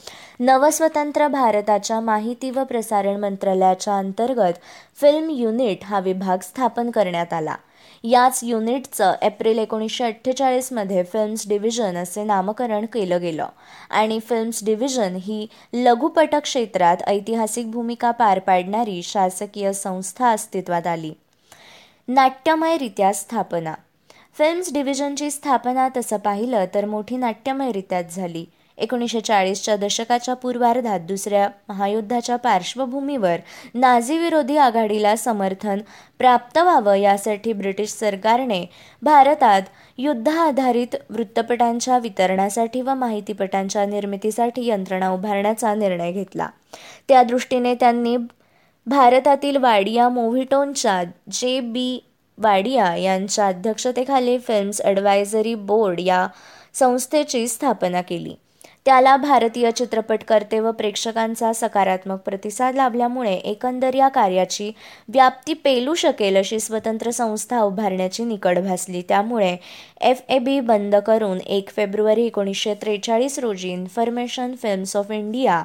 नवस्वतंत्र 0.41 1.29
भारताच्या 1.29 2.01
माहिती 2.01 2.51
व 2.51 2.65
प्रसारण 2.65 3.21
मंत्रालयाच्या 3.21 3.99
अंतर्गत 3.99 4.59
फिल्म 5.01 5.31
युनिट 5.31 5.85
हा 5.85 6.01
विभाग 6.01 6.39
स्थापन 6.43 6.91
करण्यात 6.91 7.33
आला. 7.33 7.55
याच 8.07 8.41
युनिटचं 8.43 9.15
एप्रिल 9.23 9.59
एकोणीसशे 9.59 10.05
अठ्ठेचाळीसमध्ये 10.05 11.03
फिल्म्स 11.03 11.49
डिव्हिजन 11.49 11.97
असे 11.97 12.25
नामकरण 12.25 12.87
केलं 12.87 13.21
गेलं. 13.21 13.47
आणि 13.91 14.21
फिल्म्स 14.21 14.65
डिव्हिजन 14.65 15.17
ही 15.23 15.47
लघुपट 15.73 16.35
क्षेत्रात 16.35 16.97
ऐतिहासिक 17.07 17.71
भूमिका 17.71 18.11
पार 18.11 18.39
पाडणारी 18.39 19.03
शासकीय 19.03 19.73
संस्था 19.73 20.31
अस्तित्वात 20.31 20.87
आली. 20.87 21.13
नाट्यमयरित्या 22.09 23.13
स्थापना. 23.13 23.75
फिल्म्स 24.39 24.73
डिव्हिजनची 24.73 25.31
स्थापना 25.31 25.89
तसं 25.97 26.17
पाहिलं 26.17 26.65
तर 26.75 26.85
मोठी 26.85 27.17
नाट्यमयरित्याच 27.17 28.17
झाली. 28.17 28.45
एकोणीसशे 28.79 29.21
चाळीसच्या 29.21 29.77
दशकाच्या 29.77 30.35
पूर्वार्धात 30.35 31.01
दुसऱ्या 31.01 31.49
महायुद्धाच्या 31.69 32.37
पार्श्वभूमीवर 32.37 33.37
नाझी 33.75 34.19
विरोधी 34.19 34.57
आघाडीला 34.57 35.15
समर्थन 35.17 35.81
प्राप्त 36.19 36.59
व्हावं 36.59 36.95
यासाठी 36.95 37.53
ब्रिटिश 37.53 37.91
सरकारने 37.91 38.65
भारतात 39.03 39.63
युद्ध 39.99 40.29
आधारित 40.29 40.97
वृत्तपटांच्या 41.11 41.99
वितरणासाठी 41.99 42.81
व 42.81 42.95
माहितीपटांच्या 42.95 43.87
निर्मितीसाठी 43.87 44.67
यंत्रणा 44.67 45.11
उभारण्याचा 45.11 45.75
निर्णय 45.75 46.13
घेतला. 46.13 46.49
त्या 47.09 47.23
दृष्टीने 47.23 47.75
त्यांनी 47.75 48.17
भारतातील 48.87 49.57
वाडिया 49.57 50.09
मोव्हिटोनच्या 50.09 51.03
जे 51.33 51.59
बी 51.61 51.99
वाडिया 52.39 52.95
यांच्या 52.97 53.47
अध्यक्षतेखाली 53.47 54.39
फिल्म्स 54.39 54.81
ॲडवायझरी 54.81 55.55
बोर्ड 55.55 56.01
या 56.01 56.27
संस्थेची 56.75 57.47
स्थापना 57.49 58.01
केली. 58.01 58.35
त्याला 58.87 59.17
भारतीय 59.17 59.71
चित्रपटकर्ते 59.71 60.59
व 60.61 60.71
प्रेक्षकांचा 60.71 61.53
सकारात्मक 61.53 62.19
प्रतिसाद 62.19 62.75
लाभल्यामुळे 62.75 63.33
एकंदर 63.35 63.95
या 63.95 64.09
कार्याची 64.09 64.71
व्याप्ती 65.09 65.53
पेलू 65.55 65.95
शकेल 65.95 66.37
अशी 66.37 66.59
स्वतंत्र 66.61 67.11
संस्था 67.11 67.61
उभारण्याची 67.61 68.25
निकड 68.25 68.59
भासली. 68.59 69.03
त्यामुळे 69.03 69.57
एफ 70.01 70.21
ए 70.29 70.39
बी 70.39 70.59
बंद 70.61 70.97
करून 70.97 71.39
एक 71.39 71.71
फेब्रुवारी 71.71 72.27
एकोणीसशे 72.27 72.75
त्रेचाळीस 72.75 73.39
रोजी 73.39 73.71
इन्फॉर्मेशन 73.71 74.55
फिल्म्स 74.63 74.97
ऑफ 74.97 75.11
इंडिया 75.11 75.63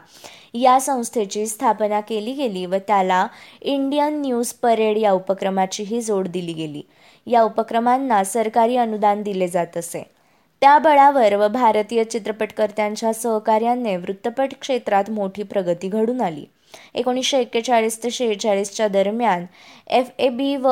या 0.53 0.79
संस्थेची 0.79 1.45
स्थापना 1.47 1.99
केली 2.01 2.33
गेली 2.33 2.65
व 2.65 2.75
त्याला 2.87 3.27
इंडियन 3.61 4.21
न्यूज 4.21 4.53
परेड 4.53 4.97
या 4.97 5.11
उपक्रमाचीही 5.11 6.01
जोड 6.01 6.27
दिली 6.27 6.53
गेली. 6.53 6.81
या 7.27 7.41
उपक्रमांना 7.41 8.23
सरकारी 8.23 8.77
अनुदान 8.77 9.21
दिले 9.21 9.47
जात 9.47 9.77
असे. 9.77 10.18
त्या 10.61 10.77
बळावर 10.79 11.35
व 11.35 11.47
भारतीय 11.47 12.03
चित्रपटकर्त्यांच्या 12.03 13.13
सहकार्याने 13.13 13.95
वृत्तपट 13.97 14.53
क्षेत्रात 14.61 15.09
मोठी 15.09 15.43
प्रगती 15.43 15.87
घडून 15.87 16.21
आली. 16.21 16.45
एकोणीसशे 16.93 17.39
एक्केचाळीस 17.39 18.03
ते 18.03 18.09
शेहेचाळीसच्या 18.11 18.87
दरम्यान 18.87 19.45
एफ 19.87 20.09
ए 20.19 20.29
बी 20.29 20.55
व 20.55 20.69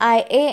आय 0.00 0.20
ए 0.20 0.50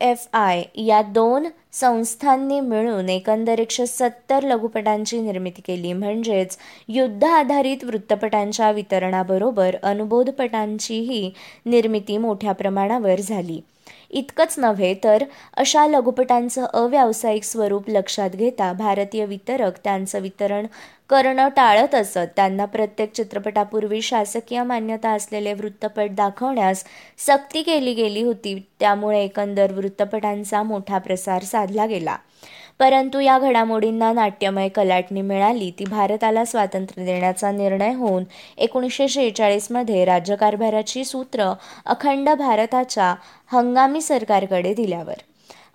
एफ 0.00 0.26
आय 0.32 0.62
या 0.76 1.00
दोन 1.02 1.46
संस्थांनी 1.72 2.60
मिळून 2.60 3.08
एकंदर 3.08 3.58
एकशे 3.58 3.86
सत्तर 3.86 4.42
लघुपटांची 4.42 5.20
निर्मिती 5.20 5.62
केली. 5.62 5.92
म्हणजेच 5.92 6.56
युद्ध 6.88 7.24
आधारित 7.24 7.84
वृत्तपटांच्या 7.84 8.70
वितरणाबरोबर 8.70 9.76
अनुबोधपटांचीही 9.82 11.30
निर्मिती 11.66 12.16
मोठ्या 12.16 12.52
प्रमाणावर 12.52 13.20
झाली. 13.20 13.60
इतकंच 14.10 14.54
नव्हे 14.58 14.94
तर 15.04 15.24
अशा 15.56 15.86
लघुपटांचं 15.86 16.64
अव्यावसायिक 16.64 17.44
स्वरूप 17.44 17.88
लक्षात 17.88 18.30
घेता 18.30 18.72
भारतीय 18.72 19.24
वितरक 19.24 19.78
त्यांचं 19.84 20.20
वितरण 20.20 20.66
करणं 21.10 21.48
टाळत 21.48 21.94
असत. 21.94 22.18
त्यांना 22.36 22.64
प्रत्येक 22.64 23.12
चित्रपटापूर्वी 23.12 24.02
शासकीय 24.02 24.62
मान्यता 24.62 25.10
असलेले 25.10 25.52
वृत्तपट 25.52 26.10
दाखवण्यास 26.10 26.84
सक्ती 27.18 27.62
केली 27.62 27.94
गेली 27.94 28.22
होती. 28.22 28.66
त्यामुळे 28.80 29.24
एकंदर 29.24 29.72
वृत्तपटांचा 29.72 30.62
मोठा 30.62 30.98
प्रसार 30.98 31.42
साधला 31.42 31.86
गेला. 31.86 32.16
परंतु 32.80 33.20
या 33.20 33.38
घडामोडींना 33.38 34.12
नाट्यमय 34.12 34.68
कलाटणी 34.68 35.22
मिळाली 35.22 35.70
ती 35.78 35.84
भारताला 35.84 36.44
स्वातंत्र्य 36.44 37.04
देण्याचा 37.04 37.50
निर्णय 37.50 37.92
होऊन 37.94 38.24
एकोणीसशे 38.58 39.08
शेहेचाळीसमध्ये 39.08 40.04
राज्यकारभाराची 40.04 41.04
सूत्र 41.04 41.52
अखंड 41.86 42.28
भारताच्या 42.28 43.14
हंगामी 43.52 44.00
सरकारकडे 44.00 44.74
दिल्यावर. 44.74 45.14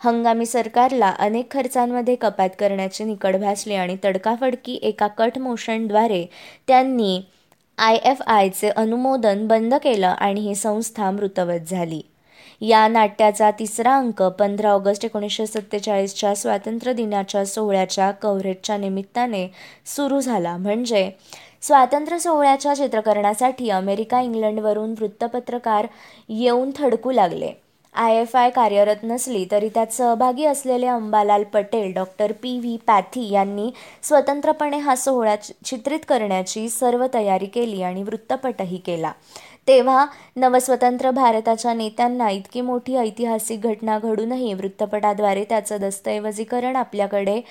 हंगामी 0.04 0.46
सरकारला 0.46 1.10
अनेक 1.20 1.52
खर्चांमध्ये 1.52 2.16
कपात 2.16 2.50
करण्याची 2.60 3.04
निकड 3.04 3.36
भासली 3.36 3.74
आणि 3.74 3.98
तडकाफडकी 4.04 4.80
एका 4.84 5.08
कट 5.08 5.38
मोशनद्वारे 5.38 6.26
त्यांनी 6.68 7.22
आय 7.78 7.96
एफ 7.96 8.22
आयचे 8.28 8.70
अनुमोदन 8.70 9.48
बंद 9.48 9.74
केलं 9.74 10.08
आणि 10.08 10.42
ही 10.42 10.56
संस्था 10.56 11.12
मृतवत 11.12 11.70
झाली. 11.70 12.02
या 12.68 12.88
नाट्याचा 12.88 13.50
तिसरा 13.52 13.96
अंक 13.98 14.22
पंधरा 14.40 14.70
ऑगस्ट 14.70 15.06
एकोणीसशे 15.06 15.46
सत्तेचाळीसच्या 15.48 16.34
स्वातंत्र्य 16.36 16.94
दिनाच्या 16.94 17.46
सोहळ्याच्या 17.46 18.10
कव्हरेजच्या 18.12 18.78
निमित्ताने 18.78 19.48
सुरू 19.96 20.20
झाला. 20.20 20.56
म्हणजे 20.58 21.10
स्वातंत्र्य 21.62 22.20
सोहळ्याच्या 22.20 22.74
चित्रकरणासाठी 22.74 23.70
अमेरिका 23.70 24.22
इंग्लंडवरून 24.22 24.96
वृत्तपत्रकार 25.00 25.88
येऊन 26.30 26.72
थडकू 26.78 27.12
लागले. 27.12 27.52
आय 27.96 28.16
एफ 28.22 28.36
आय 28.36 28.50
कार्यरत 28.50 29.04
नसली 29.04 29.46
तरी 29.52 29.70
त्यात 29.70 29.94
सहभागी 29.94 30.46
असलेले 30.46 30.88
Ambalal 30.88 31.44
Patel 31.44 31.94
doctor 31.94 32.32
P. 32.32 32.58
V. 32.60 32.78
Pathy 32.88 33.30
यांनी 33.32 33.70
स्वतंत्रपणे 34.04 34.78
हा 34.78 34.96
सोहळा 34.96 35.36
चित्रित 35.36 36.00
करण्याची 36.08 36.68
सर्व 36.70 37.06
तयारी 37.14 37.46
केली 37.46 37.82
आणि 37.82 38.04
वृत्तपटही 38.04 38.78
केला. 38.78 39.12
तेव्हा 39.68 40.06
नवस्वतंत्र 40.36 41.12
भारताच्या 41.12 41.74
नेत्यांना 41.74 42.30
इतकी 42.30 42.62
मोठी 42.62 42.96
ऐतिहासिक 42.96 43.62
घटना 43.62 43.98
घडूनही 44.00 44.54
वृत्तपटाद्वारे 44.54 45.44
त्याचं 45.44 45.78
दस्तऐवजीकरण 45.78 46.76
आपल्याकडे 46.76 47.42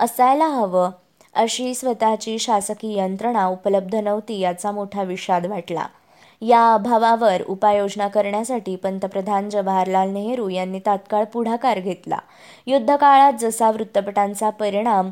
असायला 0.00 0.46
हवं 0.46 0.90
अशी 1.34 1.74
स्वतःची 1.74 2.38
शासकीय 2.38 2.98
यंत्रणा 2.98 3.46
उपलब्ध 3.46 3.94
नव्हती 3.94 4.38
याचा 4.40 4.70
मोठा 4.70 5.02
विषाद 5.02 5.46
वाटला. 5.46 5.86
या 6.42 6.74
अभावावर 6.74 7.42
उपाययोजना 7.42 8.08
करण्यासाठी 8.08 8.76
पंतप्रधान 8.76 9.48
जवाहरलाल 9.50 10.10
नेहरू 10.10 10.48
यांनी 10.48 10.78
तात्काळ 10.86 11.24
पुढाकार 11.24 11.78
घेतला. 11.80 12.18
युद्धकाळात 12.66 13.32
जसा 13.40 13.70
वृत्तपटांचा 13.70 14.50
परिणाम 14.50 15.10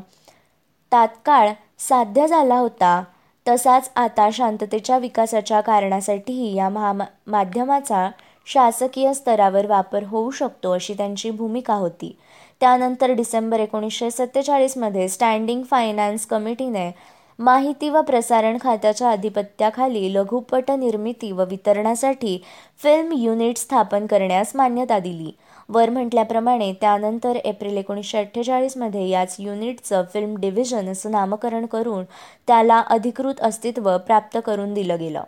तात्काळ 0.91 1.49
साध्य 1.79 2.27
झाला 2.27 2.55
होता 2.55 3.03
तसाच 3.47 3.89
आता 3.95 4.29
शांततेच्या 4.33 4.97
विकासाच्या 4.97 5.61
कारणासाठीही 5.61 6.55
या 6.55 6.69
महा 6.69 6.93
माध्यमाचा 7.27 8.09
शासकीय 8.47 9.13
स्तरावर 9.13 9.65
वापर 9.65 10.03
होऊ 10.03 10.31
शकतो 10.31 10.71
अशी 10.71 10.93
त्यांची 10.93 11.31
भूमिका 11.31 11.73
होती. 11.73 12.15
त्यानंतर 12.59 13.11
डिसेंबर 13.11 13.59
एकोणीसशे 13.59 14.11
सत्तेचाळीसमध्ये 14.11 15.07
स्टँडिंग 15.09 15.63
फायनान्स 15.63 16.25
कमिटीने 16.25 16.91
माहिती 17.39 17.89
व 17.89 18.01
प्रसारण 18.01 18.57
खात्याच्या 18.61 19.11
अधिपत्याखाली 19.11 20.13
लघुपट 20.13 20.71
निर्मिती 20.71 21.31
व 21.31 21.45
वितरणासाठी 21.45 22.37
फिल्म 22.83 23.11
युनिट 23.11 23.57
स्थापन 23.57 24.05
करण्यास 24.05 24.55
मान्यता 24.55 24.99
दिली. 24.99 25.31
वर 25.69 25.89
म्हटल्याप्रमाणे 25.89 26.73
त्यानंतर 26.73 27.35
एप्रिल 27.35 27.77
एकोणीसशे 27.77 28.17
अठ्ठेचाळीसमध्ये 28.17 29.07
याच 29.09 29.35
युनिटचं 29.39 30.03
फिल्म 30.13 30.35
डिव्हिजन 30.37 30.91
असं 30.91 31.11
नामकरण 31.11 31.65
करून 31.65 32.03
त्याला 32.47 32.79
अधिकृत 32.79 33.41
अस्तित्व 33.41 33.97
प्राप्त 33.97 34.37
करून 34.45 34.73
दिलं 34.73 34.99
गेलं. 34.99 35.23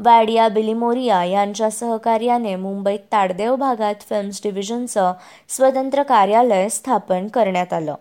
वाडिया 0.00 0.48
बिलिमोरिया 0.48 1.24
यांच्या 1.24 1.70
सहकार्याने 1.70 2.56
मुंबईत 2.56 2.98
ताडदेव 3.12 3.56
भागात 3.56 3.94
फिल्म्स 4.00 4.40
डिव्हिजनचं 4.44 5.12
स्वतंत्र 5.48 6.02
कार्यालय 6.02 6.68
स्थापन 6.68 7.28
करण्यात 7.28 7.72
आलं. 7.72 7.94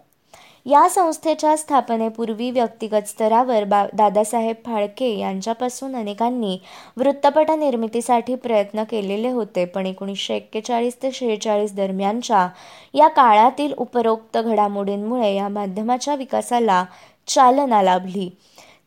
या 0.69 0.87
संस्थेच्या 0.89 1.55
स्थापनेपूर्वी 1.57 2.49
व्यक्तिगत 2.51 3.07
स्तरावर 3.07 3.63
बा 3.63 3.85
दादासाहेब 3.93 4.55
फाळके 4.65 5.07
यांच्यापासून 5.17 5.95
अनेकांनी 5.95 6.57
वृत्तपट 6.97 7.51
निर्मितीसाठी 7.51 8.35
प्रयत्न 8.35 8.83
केलेले 8.83 9.29
होते. 9.29 9.65
पण 9.65 9.85
एकोणीसशे 9.85 10.35
एक्केचाळीस 10.35 10.97
ते 11.03 11.11
शेहेचाळीस 11.11 11.73
दरम्यानच्या 11.73 12.47
या 12.93 13.07
काळातील 13.07 13.73
उपरोक्त 13.77 14.37
घडामोडींमुळे 14.37 15.33
या 15.35 15.47
माध्यमाच्या 15.47 16.15
विकासाला 16.15 16.83
चालना 17.27 17.81
लाभली. 17.81 18.29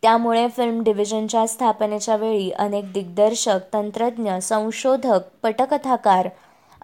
त्यामुळे 0.02 0.46
फिल्म 0.48 0.82
डिव्हिजनच्या 0.82 1.46
स्थापनेच्या 1.46 2.16
वेळी 2.16 2.50
अनेक 2.50 2.92
दिग्दर्शक 2.92 3.58
तंत्रज्ञ 3.72 4.38
संशोधक 4.42 5.20
पटकथाकार 5.42 6.28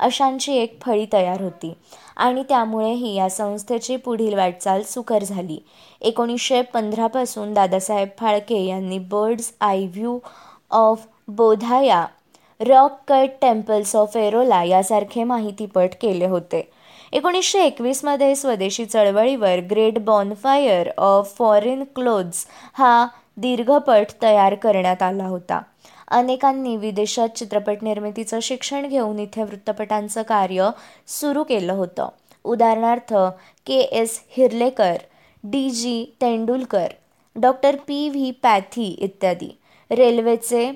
अशांची 0.00 0.56
एक 0.56 0.80
फळी 0.82 1.06
तयार 1.12 1.40
होती 1.40 1.72
आणि 2.16 2.42
त्यामुळेही 2.48 3.14
या 3.14 3.28
संस्थेची 3.30 3.96
पुढील 3.96 4.34
वाटचाल 4.34 4.82
सुकर 4.82 5.24
झाली. 5.24 5.58
एकोणीसशे 6.00 6.62
पंधरापासून 6.62 7.52
दादासाहेब 7.54 8.08
फाळके 8.18 8.64
यांनी 8.64 8.98
bird's 8.98 9.52
eye 9.60 9.86
view 9.86 10.18
of 10.70 11.06
Bodhgaya 11.28 12.06
rock 12.60 12.98
cut 13.08 13.28
temples 13.42 13.94
of 13.96 14.16
Ellora 14.16 14.62
यासारखे 14.64 15.24
माहितीपट 15.24 15.94
केले 16.00 16.26
होते. 16.26 16.68
एकोणीसशे 17.12 17.62
एकवीसमध्ये 17.64 18.34
स्वदेशी 18.36 18.84
चळवळीवर 18.84 19.60
great 19.70 19.98
bonfire 19.98 20.88
of 20.98 21.36
foreign 21.36 21.84
clothes 21.96 22.46
हा 22.74 23.06
दीर्घपट 23.36 24.06
तयार 24.22 24.54
करण्यात 24.54 25.02
आला 25.02 25.26
होता. 25.26 25.60
अनेकांनी 26.10 26.76
विदेशात 26.76 27.28
चित्रपट 27.28 27.82
निर्मितीचं 27.82 28.40
शिक्षण 28.42 28.86
घेऊन 28.86 29.18
इथे 29.18 29.42
वृत्तपटांचं 29.42 30.22
कार्य 30.22 30.70
सुरू 31.06 31.44
केलं 31.44 31.72
होतं. 31.72 32.08
उदाहरणार्थ 32.44 33.14
K 33.66 33.78
S 33.78 34.20
Hirlekar 34.28 34.96
D 35.44 35.70
G 35.70 36.04
Tendulkar 36.20 36.86
doctor 37.36 37.76
P 37.76 38.08
V 38.08 38.30
Pathy 38.30 38.86
इत्यादी. 39.00 39.50
रेल्वेचे 39.90 40.70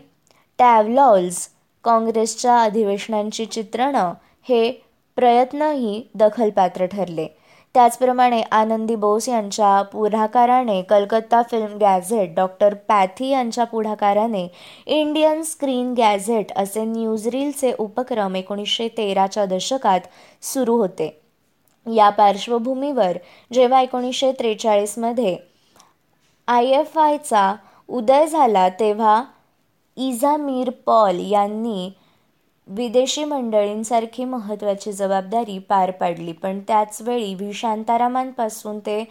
टॅवलॉल्स 0.59 1.49
काँग्रेसच्या 1.85 2.63
अधिवेशनांची 2.63 3.45
चित्रणं 3.47 4.13
हे 4.49 4.71
प्रयत्नही 5.17 6.03
दखलपात्र 6.15 6.87
ठरले. 6.87 7.27
त्याचप्रमाणे 7.75 8.41
आनंदी 8.53 8.95
बोस 8.95 9.29
यांच्या 9.29 9.81
पुढाकाराने 9.83 10.81
Calcutta 10.83 11.41
film 11.43 11.77
gazette 11.79 12.35
doctor 12.35 12.75
Pathy 12.89 13.29
यांच्या 13.29 13.65
पुढाकाराने 13.65 14.47
इंडियन 14.87 15.43
स्क्रीन 15.43 15.93
गॅझेट 15.95 16.53
असे 16.57 16.85
न्यूजरीलचे 16.85 17.73
उपक्रम 17.79 18.37
एकोणीसशे 18.37 18.89
तेराच्या 18.89 19.47
दशकात 19.47 20.01
सुरू 20.45 20.77
होते. 20.77 21.11
या 21.87 22.09
पार्श्वभूमीवर 22.11 23.17
जेव्हा 23.53 23.81
एकोणीसशे 23.81 24.33
त्रेचाळीसमध्ये 24.33 25.37
आय 26.49 26.67
एफ 26.71 26.99
आयचा 26.99 27.53
उदय 27.89 28.27
झाला 28.27 28.69
तेव्हा 28.81 29.23
इझामीर 29.97 30.71
पॉल 30.87 31.19
यांनी 31.31 31.91
विदेशी 32.77 33.25
मंडळींसारखी 33.25 34.25
महत्त्वाची 34.25 34.93
जबाबदारी 34.93 35.59
पार 35.59 35.91
पाडली 35.91 36.33
पण 36.33 36.61
त्याचवेळी 36.61 37.35
व्ही 37.35 37.53
शांतारामांपासून 37.53 38.79
ते 38.79 39.05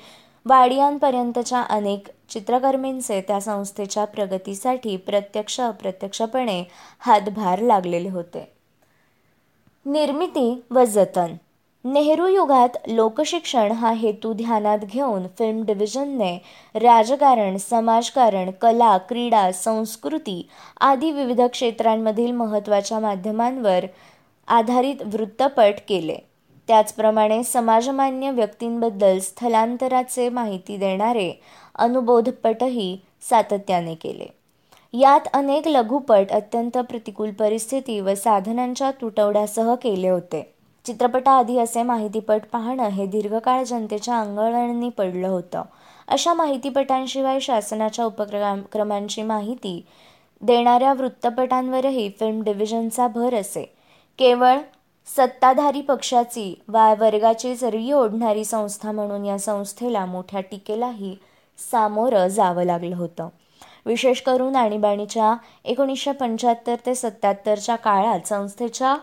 वाडियांपर्यंतच्या 0.46 1.62
अनेक 1.62 2.08
चित्रकर्मींचे 2.30 3.22
त्या 3.22 3.39
संस्थेच्या 3.41 4.06
प्रगतीसाठी 4.06 4.96
प्रत्यक्ष 4.98 5.60
अप्रत्यक्षपणे 5.62 6.63
हातभार 7.00 7.60
लागलेले 7.60 8.10
होते. 8.10 8.46
निर्मिती 9.86 10.62
व 10.72 10.84
जतन 10.84 11.36
नेहरू 11.86 12.28
युगात 12.28 12.78
लोकशिक्षण 12.88 13.72
हा 13.72 13.92
हेतू 13.92 14.34
ध्यानात 14.34 14.80
घेऊन 14.80 15.26
फिल्म 15.38 15.64
डिव्हिजनने 15.66 16.38
राजकारण 16.76 17.58
समाजकारण 17.58 18.52
कला 18.52 18.98
क्रीडा 18.98 19.52
संस्कृती 19.52 20.48
आदी 20.79 21.12
विविध 21.12 21.42
क्षेत्रांमधील 21.42 22.32
महत्त्वाच्या 22.32 23.00
माध्यमांवर 23.00 23.86
आधारित 24.48 25.01
वृत्तपट 25.14 25.79
केले. 25.88 26.18
त्याचप्रमाणे 26.68 27.44
समाजमान्य 27.44 28.32
व्यक्तींबद्दल 28.32 29.20
स्थलांतराचे 29.20 30.29
माहिती 30.29 30.77
देणारे 30.77 31.32
अनुबोधपटही 31.75 32.98
सातत्याने 33.29 33.96
केले. 33.96 34.27
यात 34.94 35.27
अनेक 35.34 35.68
लघुपट 35.68 36.32
अत्यंत 36.32 36.77
प्रतिकूल 36.77 37.32
परिस्थिती 37.32 38.00
व 38.00 38.14
साधनांच्या 38.16 38.92
तुटवड्यासह 38.92 39.75
केले 39.75 40.10
होते. 40.10 40.61
चित्रपटाआधी 40.85 41.57
असे 41.57 41.83
माहितीपट 41.83 42.41
पाहणं 42.51 42.87
हे 42.87 43.05
दीर्घकाळ 43.05 43.63
जनतेच्या 43.63 44.20
अंगवळणी 44.20 44.89
पडलं 44.89 45.27
होतं. 45.27 45.63
अशा 46.07 46.33
माहितीपटांशिवाय 46.33 47.39
शासनाच्या 47.39 48.05
उपक्रमांची 48.05 49.22
माहिती 49.22 49.85
देणाऱ्या 50.41 50.94
वृत्तपटांवरही 50.94 52.09
फिल्म 52.20 52.41
डिव्हिजनचा 52.44 53.07
भर 53.07 53.35
असे. 53.35 53.63
केवळ 54.20 54.57
सत्ताधारी 55.07 55.81
पक्षाची 55.81 56.53
वा 56.67 56.94
वर्गाची 57.00 57.55
जरी 57.55 57.91
ओढणारी 57.91 58.46
संस्था 58.46 58.91
म्हणून 58.91 59.25
या 59.25 59.37
संस्थेला 59.39 60.05
मोठ्या 60.05 60.41
टीकेलाही 60.41 61.15
सामोरं 61.72 62.27
जावं 62.27 62.63
लागलं 62.63 62.96
होतं. 62.96 63.27
विशेष 63.85 64.22
करून 64.22 64.55
आणीबाणीच्या 64.55 65.35
एकोणीसशे 65.65 66.11
पंच्याहत्तर 66.11 66.75
ते 66.85 66.96
सत्याहत्तरच्या 66.96 67.75
काळात 67.75 68.27
संस्थेच्या 68.27 68.96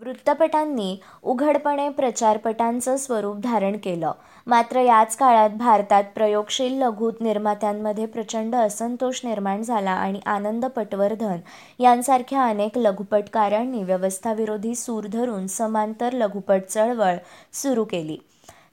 वृत्तपटांनी 0.00 0.96
उघडपणे 1.22 1.88
प्रचारपटांचं 1.88 2.96
स्वरूप 2.96 3.36
धारण 3.36 3.76
केलं. 3.76 4.12
मात्र 4.46 4.80
याच 4.80 5.16
काळात 5.16 5.50
भारतात 5.50 6.04
प्रयोगशील 6.14 6.78
लघुत 6.82 7.20
निर्मात्यांमध्ये 7.20 8.06
प्रचंड 8.06 8.54
असंतोष 8.54 9.20
निर्माण 9.24 9.62
झाला 9.62 9.90
आणि 9.90 10.20
आनंद 10.26 10.66
पटवर्धन 10.66 11.36
यांसारख्या 11.78 12.44
अनेक 12.44 12.78
लघुपटकारांनी 12.78 13.82
व्यवस्थाविरोधी 13.82 14.74
सूर 14.74 15.06
धरून 15.06 15.46
समांतर 15.46 16.12
लघुपट 16.12 16.62
चळवळ 16.68 17.16
सुरू 17.52 17.84
केली. 17.84 18.16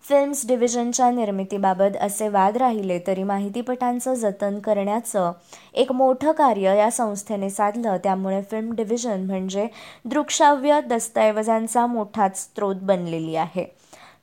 फिल्म्स 0.10 0.48
डिव्हिजनच्या 0.48 1.10
निर्मितीबाबत 1.12 1.96
असे 2.02 2.28
वाद 2.28 2.58
राहिले 2.58 3.00
तरी 3.08 3.24
माहितीपटांचं 3.24 4.14
जतन 4.14 4.60
करण्याचं 4.60 5.32
एक 5.74 5.92
मोठं 5.92 6.32
कार्य 6.32 6.76
या 6.78 6.90
संस्थेने 6.92 7.50
साधलं. 7.50 7.98
त्यामुळे 7.98 8.42
फिल्म 8.42 8.74
डिव्हिजन 8.74 9.26
म्हणजे 9.26 9.68
दृकश्राव्य 10.06 10.80
दस्तऐवजांचा 10.82 11.86
मोठाच 11.86 12.38
स्रोत 12.40 12.76
बनलेली 12.82 13.36
आहे. 13.36 13.66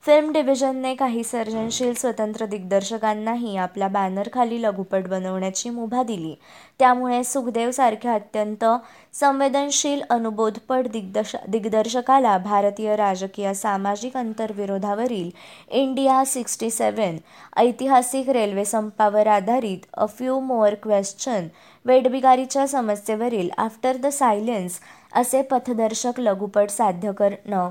फिल्म 0.05 0.31
डिव्हिजनने 0.31 0.93
काही 0.95 1.23
सर्जनशील 1.23 1.93
स्वतंत्र 1.93 2.45
दिग्दर्शकांनाही 2.45 3.55
आपल्या 3.57 3.87
बॅनरखाली 3.87 4.61
लघुपट 4.61 5.07
बनवण्याची 5.07 5.69
मुभा 5.69 6.03
दिली. 6.03 6.33
त्यामुळे 6.79 7.23
सुखदेवसारख्या 7.23 8.13
अत्यंत 8.13 8.65
संवेदनशील 9.13 10.01
अनुबोधपट 10.09 10.87
दिग्दर्श 10.87 11.35
दिग्दर्शकाला 11.47 12.37
भारतीय 12.37 12.95
राजकीय 12.95 13.53
सामाजिक 13.53 14.17
अंतर्विरोधावरील 14.17 15.29
इंडिया 15.71 16.23
सिक्स्टी 16.25 16.69
सेवन 16.69 17.17
ऐतिहासिक 17.57 18.29
रेल्वे 18.29 18.65
संपावर 18.65 19.27
आधारित 19.27 19.87
अ 19.93 20.05
फ्यू 20.05 20.39
मोअर 20.39 20.75
क्वेश्चन 20.83 21.47
वेडबिगारीच्या 21.85 22.67
समस्येवरील 22.67 23.49
आफ्टर 23.57 23.97
द 23.97 24.07
सायलेन्स 24.07 24.79
असे 25.13 25.41
पथदर्शक 25.41 26.19
लघुपट 26.19 26.69
साध्य 26.69 27.11
करणं 27.11 27.69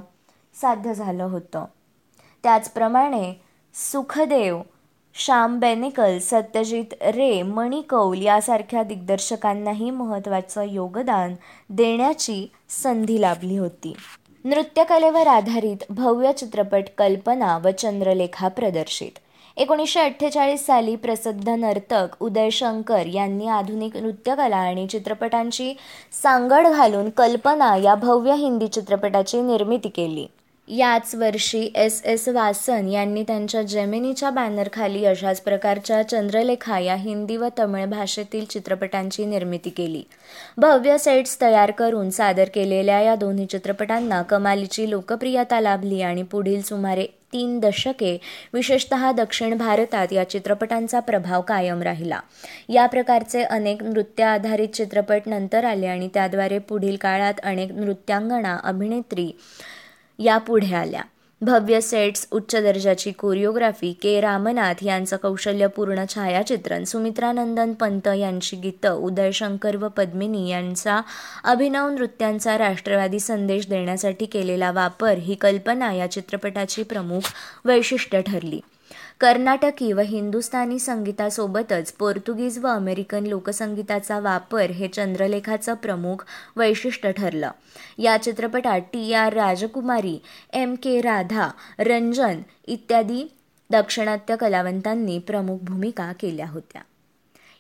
साध्य 0.61 0.95
झालं 0.95 1.25
होतं. 1.25 1.65
त्याचप्रमाणे 2.45 3.33
सुखदेव 3.75 4.61
श्याम 5.15 5.59
बेनेकल 5.59 6.19
सत्यजित 6.19 6.85
रे 7.03 7.43
मणी 7.43 7.81
कौल 7.81 8.23
यासारख्या 8.23 8.83
दिग्दर्शकांनाही 8.83 9.91
महत्त्वाचं 9.91 10.63
योगदान 10.63 11.35
देण्याची 11.71 12.47
संधी 12.83 13.21
लाभली 13.21 13.57
होती. 13.57 13.95
नृत्यकलेवर 14.45 15.27
आधारित 15.27 15.85
भव्य 15.91 16.33
चित्रपट 16.33 16.85
कल्पना 16.99 17.59
व 17.65 17.71
चंद्रलेखा 17.71 18.49
प्रदर्शित. 18.49 19.19
एकोणीसशे 19.57 20.01
अठ्ठेचाळीस 20.01 20.67
साली 20.67 20.97
प्रसिद्ध 20.97 21.49
नर्तक 21.49 22.17
उदय 22.21 22.51
शंकर 22.51 23.07
यांनी 23.07 23.47
आधुनिक 23.47 23.97
नृत्यकला 23.97 24.57
आणि 24.57 24.87
चित्रपटांची 24.87 25.75
सांगड 26.23 26.67
घालून 26.67 27.11
कल्पना 27.11 27.77
या 27.77 27.95
भव्य 27.95 28.35
हिंदी 28.35 28.69
चित्रपटाची 28.69 29.43
निर्मिती 29.43 29.89
केली. 29.89 30.27
याच 30.69 31.15
वर्षी 31.15 31.73
एस 31.77 32.01
एस 32.05 32.29
वासन 32.29 32.89
यांनी 32.89 33.23
त्यांच्या 33.23 33.63
जेमिनीच्या 33.63 34.31
बॅनरखाली 34.31 35.05
अशाच 35.05 35.41
प्रकारच्या 35.41 36.03
चंद्रलेखा 36.03 36.79
या 36.79 36.95
हिंदी 36.95 37.37
व 37.37 37.49
तमिळ 37.59 37.85
भाषेतील 37.85 38.45
चित्रपटांची 38.45 39.25
निर्मिती 39.25 39.71
केली. 39.71 40.03
भव्य 40.57 40.99
सेट्स 40.99 41.41
तयार 41.41 41.71
करून 41.71 42.11
सादर 42.11 42.49
केलेल्या 42.55 43.01
या 43.01 43.15
दोन्ही 43.15 43.47
चित्रपटांना 43.47 44.23
कमालीची 44.23 44.91
लोकप्रियता 44.91 45.61
लाभली 45.61 46.01
आणि 46.03 46.23
पुढील 46.23 46.63
सुमारे 46.63 47.07
तीन 47.33 47.59
दशके 47.61 48.19
विशेषतः 48.53 49.11
दक्षिण 49.13 49.57
भारतात 49.59 50.13
या 50.13 50.29
चित्रपटांचा 50.31 51.01
प्रभाव 51.01 51.41
कायम 51.41 51.83
राहिला. 51.83 52.21
या 52.69 52.87
प्रकारचे 52.87 53.43
अनेक 53.43 53.83
नृत्य 53.83 54.25
आधारित 54.25 54.69
चित्रपट 54.69 55.23
नंतर 55.27 55.65
आले 55.65 55.87
आणि 55.87 56.09
त्याद्वारे 56.15 56.59
पुढील 56.59 56.97
काळात 56.97 57.35
अनेक 57.43 57.73
नृत्यांगणा 57.73 58.57
अभिनेत्री 58.65 59.31
या 60.19 60.39
पुढे 60.39 60.75
आल्या. 60.75 61.03
भव्य 61.41 61.81
सेट्स 61.81 62.27
उच्च 62.31 62.57
दर्जाची 62.57 63.13
कोरिओग्राफी 63.13 63.93
के. 63.93 64.21
रामनाथ 64.21 64.75
यांचं 64.83 65.17
कौशल्यपूर्ण 65.17 66.05
छायाचित्रण 66.09 66.85
सुमित्रानंदन 66.85 67.73
पंत 67.73 68.09
यांची 68.09 68.57
गीतं 68.57 68.93
उदय 68.93 69.31
शंकर 69.31 69.77
व 69.77 69.89
पद्मिनी 69.89 70.49
यांचा 70.49 71.01
अभिनव 71.45 71.89
नृत्यांचा 71.89 72.59
राष्ट्रवादी 72.59 73.21
संदेश 73.21 73.69
देण्यासाठी 73.69 74.27
केलेला 74.27 74.71
वापर 74.73 75.19
ही 75.19 75.35
कल्पना 75.35 75.93
या 75.93 76.11
चित्रपटाची 76.11 76.83
प्रमुख 76.83 77.33
वैशिष्ट्य 77.65 78.23
ठरली. 78.23 78.61
कर्नाटकी 79.21 79.93
व 79.93 80.01
हिंदुस्थानी 80.01 80.79
संगीतासोबतच 80.79 81.93
पोर्तुगीज 81.93 82.59
व 82.59 82.67
अमेरिकन 82.67 83.25
लोकसंगीताचा 83.25 84.19
वापर 84.19 84.71
हे 84.71 84.89
चंद्रलेखाचं 84.89 85.75
प्रमुख 85.75 86.25
वैशिष्ट्य 86.57 87.13
ठरलं. 87.13 87.51
या 87.99 88.17
चित्रपटात 88.23 88.81
T 88.81 89.13
R 89.13 89.33
Rajakumari 89.33 90.19
M 90.53 90.75
K 90.75 91.01
Radha 91.01 91.49
Ranjan 91.79 92.41
इत्यादी 92.67 93.33
दक्षिणात्य 93.71 94.37
कलावंतांनी 94.37 95.19
प्रमुख 95.19 95.59
भूमिका 95.63 96.13
केल्या 96.21 96.49
होत्या. 96.49 96.83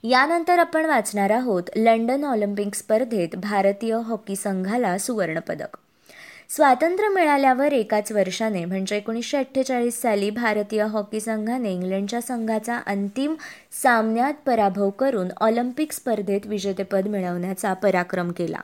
यानंतर 0.02 0.58
आपण 0.58 0.84
वाचणार 0.84 1.30
आहोत 1.30 1.62
लंडन 1.76 2.24
ऑलिम्पिक 2.24 2.74
स्पर्धेत 2.74 3.36
भारतीय 3.36 3.94
हॉकी 3.94 4.36
संघाला 4.36 4.98
सुवर्णपदक. 4.98 5.76
स्वातंत्र्य 6.48 7.08
मिळाल्यावर 7.08 7.72
एकाच 7.72 8.12
वर्षाने 8.12 8.64
म्हणजे 8.64 8.96
एकोणीसशे 8.96 9.36
अठ्ठेचाळीस 9.36 10.00
साली 10.02 10.30
भारतीय 10.30 10.82
हॉकी 10.82 11.20
संघाने 11.20 11.72
इंग्लंडच्या 11.72 12.20
संघाचा 12.20 12.80
अंतिम 12.86 13.34
सामन्यात 13.82 14.34
पराभव 14.46 14.90
करून 14.90 15.28
ऑलिम्पिक 15.40 15.92
स्पर्धेत 15.92 16.46
विजेतेपद 16.46 17.08
मिळवण्याचा 17.08 17.72
पराक्रम 17.72 18.30
केला. 18.30 18.58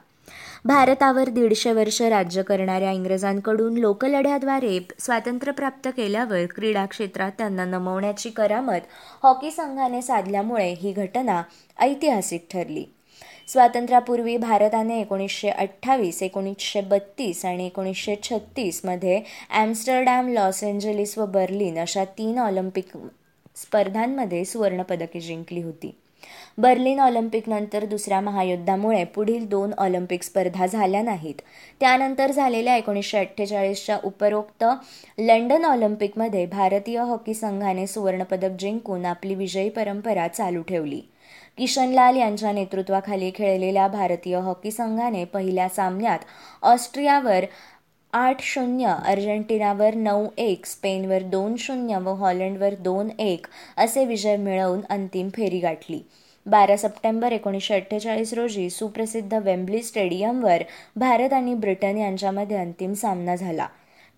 भारतावर 0.64 1.28
दीडशे 1.28 1.72
वर्ष 1.72 2.02
राज्य 2.02 2.42
करणाऱ्या 2.42 2.90
इंग्रजांकडून 2.92 3.78
लोकलढ्याद्वारे 3.78 4.78
स्वातंत्र्य 4.98 5.52
प्राप्त 5.52 5.88
केल्यावर 5.96 6.46
क्रीडा 6.46 6.86
क्षेत्रात 6.86 7.32
त्यांना 7.38 7.64
नमवण्याची 7.64 8.30
करामत 8.30 8.86
हॉकी 9.22 9.50
संघाने 9.50 10.02
साधल्यामुळे 10.02 10.72
ही 10.72 10.92
घटना 10.92 11.42
ऐतिहासिक 11.80 12.46
ठरली. 12.52 12.84
स्वातंत्र्यापूर्वी 13.50 14.36
भारताने 14.36 15.00
एकोणीसशे 15.00 15.48
अठ्ठावीस 15.50 16.22
एकोणीसशे 16.22 16.80
बत्तीस 16.80 17.44
आणि 17.44 17.66
एकोणीसशे 17.66 18.14
छत्तीसमध्ये 18.22 19.20
ॲम्स्टरडॅम 19.50 20.28
लॉस 20.28 20.62
एंजलिस 20.64 21.16
व 21.18 21.26
बर्लिन 21.26 21.78
अशा 21.78 22.04
तीन 22.18 22.38
ऑलिम्पिक 22.38 22.96
स्पर्धांमध्ये 23.56 24.44
सुवर्णपदके 24.44 25.20
जिंकली 25.20 25.62
होती. 25.62 25.92
बर्लिन 26.58 27.00
ऑलिम्पिकनंतर 27.00 27.84
दुसऱ्या 27.84 28.20
महायुद्धामुळे 28.20 29.02
पुढील 29.04 29.46
दोन 29.48 29.72
ऑलिम्पिक 29.78 30.22
स्पर्धा 30.22 30.66
झाल्या 30.66 31.02
नाहीत. 31.02 31.34
त्यानंतर 31.80 32.30
झालेल्या 32.30 32.76
एकोणीसशे 32.76 33.18
अठ्ठेचाळीसच्या 33.18 33.98
उपरोक्त 34.04 34.64
लंडन 35.18 35.64
ऑलिम्पिकमध्ये 35.64 36.46
भारतीय 36.46 36.98
हॉकी 36.98 37.34
संघाने 37.34 37.86
सुवर्णपदक 37.86 38.56
जिंकून 38.58 39.06
आपली 39.06 39.34
विजयी 39.34 39.68
परंपरा 39.70 40.28
चालू 40.28 40.62
ठेवली. 40.62 41.00
किशनलाल 41.56 42.16
यांच्या 42.16 42.52
नेतृत्वाखाली 42.52 43.30
खेळलेल्या 43.34 43.88
भारतीय 43.88 44.36
हॉकी 44.36 44.70
संघाने 44.70 45.24
पहिल्या 45.24 45.68
सामन्यात 45.68 46.18
ऑस्ट्रियावर 46.62 47.44
आठ 48.12 48.36
शून्य 48.40 48.94
अर्जेंटिनावर 49.06 49.94
नऊ 49.94 50.26
एक 50.38 50.66
स्पेनवर 50.66 51.22
दोन 51.22 51.56
शून्य 51.58 51.98
व 51.98 52.08
हॉलंडवर 52.08 52.74
दोन 52.74 53.08
एक 53.18 53.46
असे 53.76 54.04
विजय 54.04 54.36
मिळवून 54.36 54.80
अंतिम 54.90 55.28
फेरी 55.28 55.58
गाठली. 55.58 56.00
बारा 56.46 56.76
सप्टेंबर 56.76 57.32
एकोणीसशे 57.32 57.74
अठ्ठेचाळीस 57.74 58.32
रोजी 58.32 58.70
सुप्रसिद्ध 58.70 59.34
वेम्बली 59.34 59.82
स्टेडियमवर 59.82 60.62
भारत 60.96 61.32
आणि 61.32 61.54
ब्रिटन 61.54 61.98
यांच्यामध्ये 61.98 62.56
अंतिम 62.56 62.92
सामना 62.92 63.36
झाला. 63.36 63.66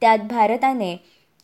त्यात 0.00 0.18
भारताने 0.18 0.96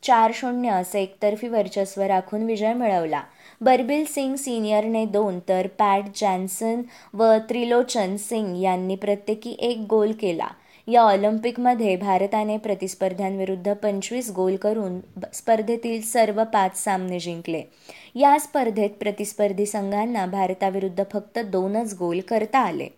चार 0.02 0.30
शून्य 0.34 0.70
असे 0.70 1.02
एकतर्फी 1.02 1.48
वर्चस्व 1.48 2.02
राखून 2.02 2.42
विजय 2.42 2.72
मिळवला. 2.72 3.22
बर्बिल 3.60 4.04
सिंग 4.04 4.36
सिनियरने 4.36 5.04
दोन 5.06 5.38
तर 5.48 5.66
पॅट 5.78 6.04
जॅन्सन 6.14 6.82
व 7.14 7.36
त्रिलोचन 7.48 8.16
सिंग 8.16 8.56
यांनी 8.56 8.96
प्रत्येकी 8.96 9.56
एक 9.60 9.78
गोल 9.90 10.12
केला. 10.12 10.48
या 10.88 11.00
ऑलिम्पिकमध्ये 11.02 11.96
भारताने 11.96 12.58
प्रतिस्पर्ध्यांविरुद्ध 12.58 13.72
पंचवीस 13.72 14.30
गोल 14.30 14.56
करून 14.56 15.00
स्पर्धेतील 15.34 16.00
सर्व 16.02 16.44
पाच 16.44 16.84
सामने 16.84 17.18
जिंकले. 17.18 17.62
या 18.14 18.38
स्पर्धेत 18.38 18.90
प्रतिस्पर्धी 18.90 19.66
संघांना 19.66 20.26
भारताविरुद्ध 20.26 21.04
फक्त 21.12 21.38
दोनच 21.38 21.94
गोल 21.98 22.20
करता 22.20 22.58
आले. 22.58 22.97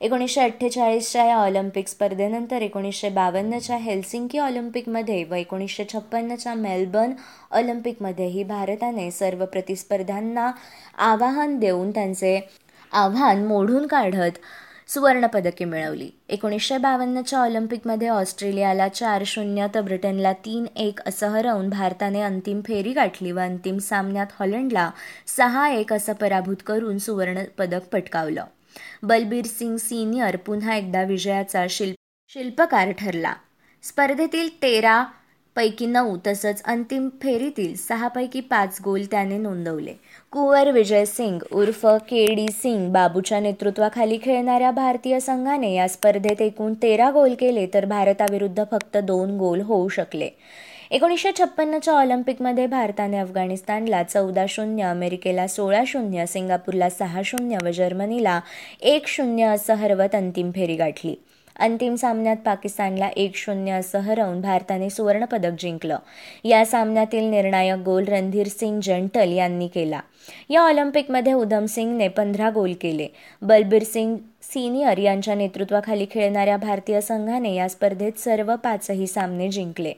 एकोणीसशे 0.00 0.40
अठ्ठेचाळीसच्या 0.40 1.24
या 1.24 1.36
ऑलिम्पिक 1.36 1.88
स्पर्धेनंतर 1.88 2.62
एकोणीसशे 2.62 3.08
बावन्नच्या 3.08 3.76
हेल्सिंकी 3.76 4.38
ऑलिम्पिकमध्ये 4.38 5.24
व 5.24 5.34
एकोणीसशे 5.34 5.84
छप्पन्नच्या 5.92 6.54
मेलबर्न 6.54 7.12
ऑलिम्पिकमध्येही 7.50 8.44
भारताने 8.44 9.10
सर्व 9.10 9.44
प्रतिस्पर्धांना 9.44 10.50
आवाहन 10.98 11.58
देऊन 11.58 11.90
त्यांचे 11.90 12.40
आव्हान 12.92 13.44
मोडून 13.46 13.86
काढत 13.86 14.38
सुवर्णपदके 14.88 15.64
मिळवली. 15.64 16.10
एकोणीसशे 16.28 16.78
बावन्नच्या 16.78 17.38
ऑलिम्पिकमध्ये 17.38 18.08
ऑस्ट्रेलियाला 18.08 18.88
चार 18.88 19.22
शून्य 19.26 19.66
तर 19.74 19.80
ब्रिटनला 19.80 20.32
तीन 20.32 20.66
एक 20.76 21.00
असं 21.06 21.28
हरवून 21.28 21.68
भारताने 21.68 22.20
अंतिम 22.20 22.60
फेरी 22.60 22.92
गाठली 22.92 23.32
व 23.32 23.40
अंतिम 23.40 23.78
सामन्यात 23.78 24.26
हॉलंडला 24.40 24.90
सहा 25.36 25.68
एक 25.70 25.92
असं 25.92 26.12
पराभूत 26.12 26.56
करून 26.66 26.98
सुवर्णपदक 26.98 27.88
पटकावलं. 27.92 28.44
बलबीर 29.02 29.44
सिंग 29.44 29.76
सिनियर 29.76 30.36
पुन्हा 30.36 30.74
एकदा 30.74 31.02
विजयाचा 31.02 31.66
शिल्प 31.70 31.96
शिल्पकार 32.28 32.90
ठरला. 32.90 33.34
स्पर्धेतील 33.82 34.48
तेरा 34.62 35.04
पैकी 35.56 35.86
नऊ 35.86 36.16
तसंच 36.26 36.62
अंतिम 36.62 37.08
फेरीतील 37.22 37.74
सहापैकी 37.76 38.40
पाच 38.40 38.78
गोल 38.84 39.04
त्याने 39.10 39.38
नोंदवले. 39.38 39.92
कुंवर 40.30 40.70
विजय 40.70 41.04
सिंग 41.04 41.38
उर्फ 41.52 41.86
के 41.86 42.34
डी 42.34 42.46
सिंग 42.48 42.92
बाबूच्या 42.92 43.40
नेतृत्वाखाली 43.40 44.18
खेळणाऱ्या 44.22 44.70
भारतीय 44.70 45.20
संघाने 45.20 45.74
या 45.74 45.88
स्पर्धेत 45.88 46.42
एकूण 46.42 46.74
तेरा 46.82 47.10
गोल 47.10 47.34
केले 47.34 47.66
तर 47.74 47.84
भारताविरुद्ध 47.84 48.64
फक्त 48.70 48.96
दोन 48.96 49.36
गोल 49.38 49.60
होऊ 49.60 49.88
शकले. 49.88 50.30
एकोणीसशे 50.90 51.30
छप्पन्नच्या 51.38 51.94
ऑलिम्पिकमध्ये 51.94 52.66
भारताने 52.66 53.16
अफगाणिस्तानला 53.16 54.02
चौदा 54.02 54.46
शून्य 54.48 54.82
अमेरिकेला 54.82 55.46
सोळा 55.46 55.82
शून्य 55.86 56.26
सिंगापूरला 56.26 56.90
सहा 56.90 57.20
शून्य 57.24 57.58
व 57.64 57.70
जर्मनीला 57.70 58.40
एक 58.80 59.06
शून्य 59.06 59.44
असं 59.44 59.74
हरवत 59.74 60.14
अंतिम 60.14 60.50
फेरी 60.50 60.76
गाठली. 60.76 61.14
अंतिम 61.58 61.94
सामन्यात 61.94 62.36
पाकिस्तानला 62.36 63.08
एक 63.16 63.32
शून्य 63.34 63.72
असं 63.72 63.98
हरवून 63.98 64.40
भारताने 64.40 64.90
सुवर्णपदक 64.90 65.50
जिंकलं. 65.58 65.98
या 66.44 66.66
सामन्यातील 66.66 67.24
निर्णायक 67.24 67.78
गोल 67.78 68.04
रणधीर 68.04 68.46
सिंग 68.46 68.80
जंटल 68.80 69.32
यांनी 69.32 69.68
केला. 69.68 70.00
या 70.50 70.60
ऑलिम्पिकमध्ये 70.60 71.32
उधम 71.32 71.64
सिंगने 71.66 72.08
पंधरा 72.08 72.50
गोल 72.54 72.72
केले. 72.72 73.08
बलबीर 73.42 73.82
सिंग 73.82 74.16
सिनियर 74.52 74.98
यांच्या 74.98 75.34
नेतृत्वाखाली 75.34 76.06
खेळणाऱ्या 76.10 76.56
भारतीय 76.56 77.00
संघाने 77.00 77.54
या 77.54 77.68
स्पर्धेत 77.68 78.18
सर्व 78.18 78.56
पाचही 78.56 79.06
सामने 79.06 79.48
जिंकले. 79.48 79.92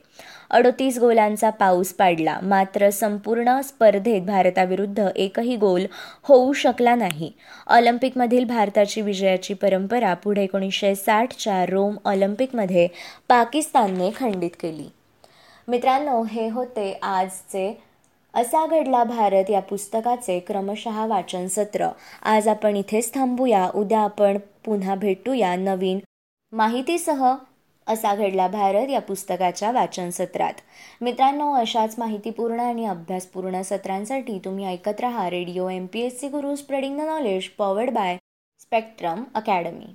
अडोतीस 0.51 0.99
गोलांचा 0.99 1.51
पाऊस 1.51 1.93
पाडला 1.93 2.39
मात्र 2.43 2.91
संपूर्ण 2.91 3.61
स्पर्धेत 3.61 4.23
भारताविरुद्ध 4.23 5.09
एकही 5.17 5.57
गोल 5.57 5.87
होऊ 6.23 6.53
शकला 6.53 6.95
नाही. 6.95 7.33
ऑलिम्पिकमधील 7.67 8.45
भारताची 8.45 9.01
विजयाची 9.01 9.55
परंपरा 9.55 10.15
पुढे 10.15 10.43
एकोणीसशे 10.43 10.95
साठच्या 10.95 11.67
रोम 11.67 11.97
ऑलिम्पिकमध्ये 12.05 12.89
पाकिस्तानने 13.29 14.11
खंडित 14.17 14.57
केली. 14.61 14.91
मित्रांनो 15.69 16.23
हे 16.23 16.49
होते 16.49 16.99
आजचे 17.03 17.88
असा 18.39 18.65
घडला 18.67 19.03
भारत 19.05 19.51
या 19.51 19.61
पुस्तकाचे 19.61 20.39
क्रमशः 20.41 21.05
वाचन 21.07 21.47
सत्र 21.47 21.89
आज 22.23 22.49
आपण 22.49 22.77
इथेच 22.77 23.13
थांबूया. 23.15 23.65
उद्या 23.75 24.01
आपण 24.01 24.39
पुन्हा 24.65 24.95
भेटूया 24.95 25.55
नवीन 25.57 25.99
माहितीसह 26.53 27.25
असा 27.87 28.15
घडला 28.15 28.47
भारत 28.49 28.91
या 28.91 29.01
पुस्तकाच्या 29.01 29.71
वाचन 29.71 30.11
सत्रात 30.11 30.61
मित्रांनो 31.01 31.53
अशाच 31.55 31.95
माहितीपूर्ण 31.99 32.61
आणि 32.61 32.85
अभ्यासपूर्ण 32.87 33.63
सत्रांसाठी 33.63 34.39
तुम्ही 34.45 34.67
ऐकत 34.67 35.01
राहा 35.01 35.29
radio 35.31 35.69
M 35.69 35.87
P 35.87 36.01
S 36.01 36.21
C 36.21 36.29
Guru 36.29 36.55
spreading 36.57 36.99
the 36.99 37.03
knowledge 37.03 37.49
powered 37.49 37.91
by 37.91 38.17
spectrum 38.61 39.25
academy 39.35 39.95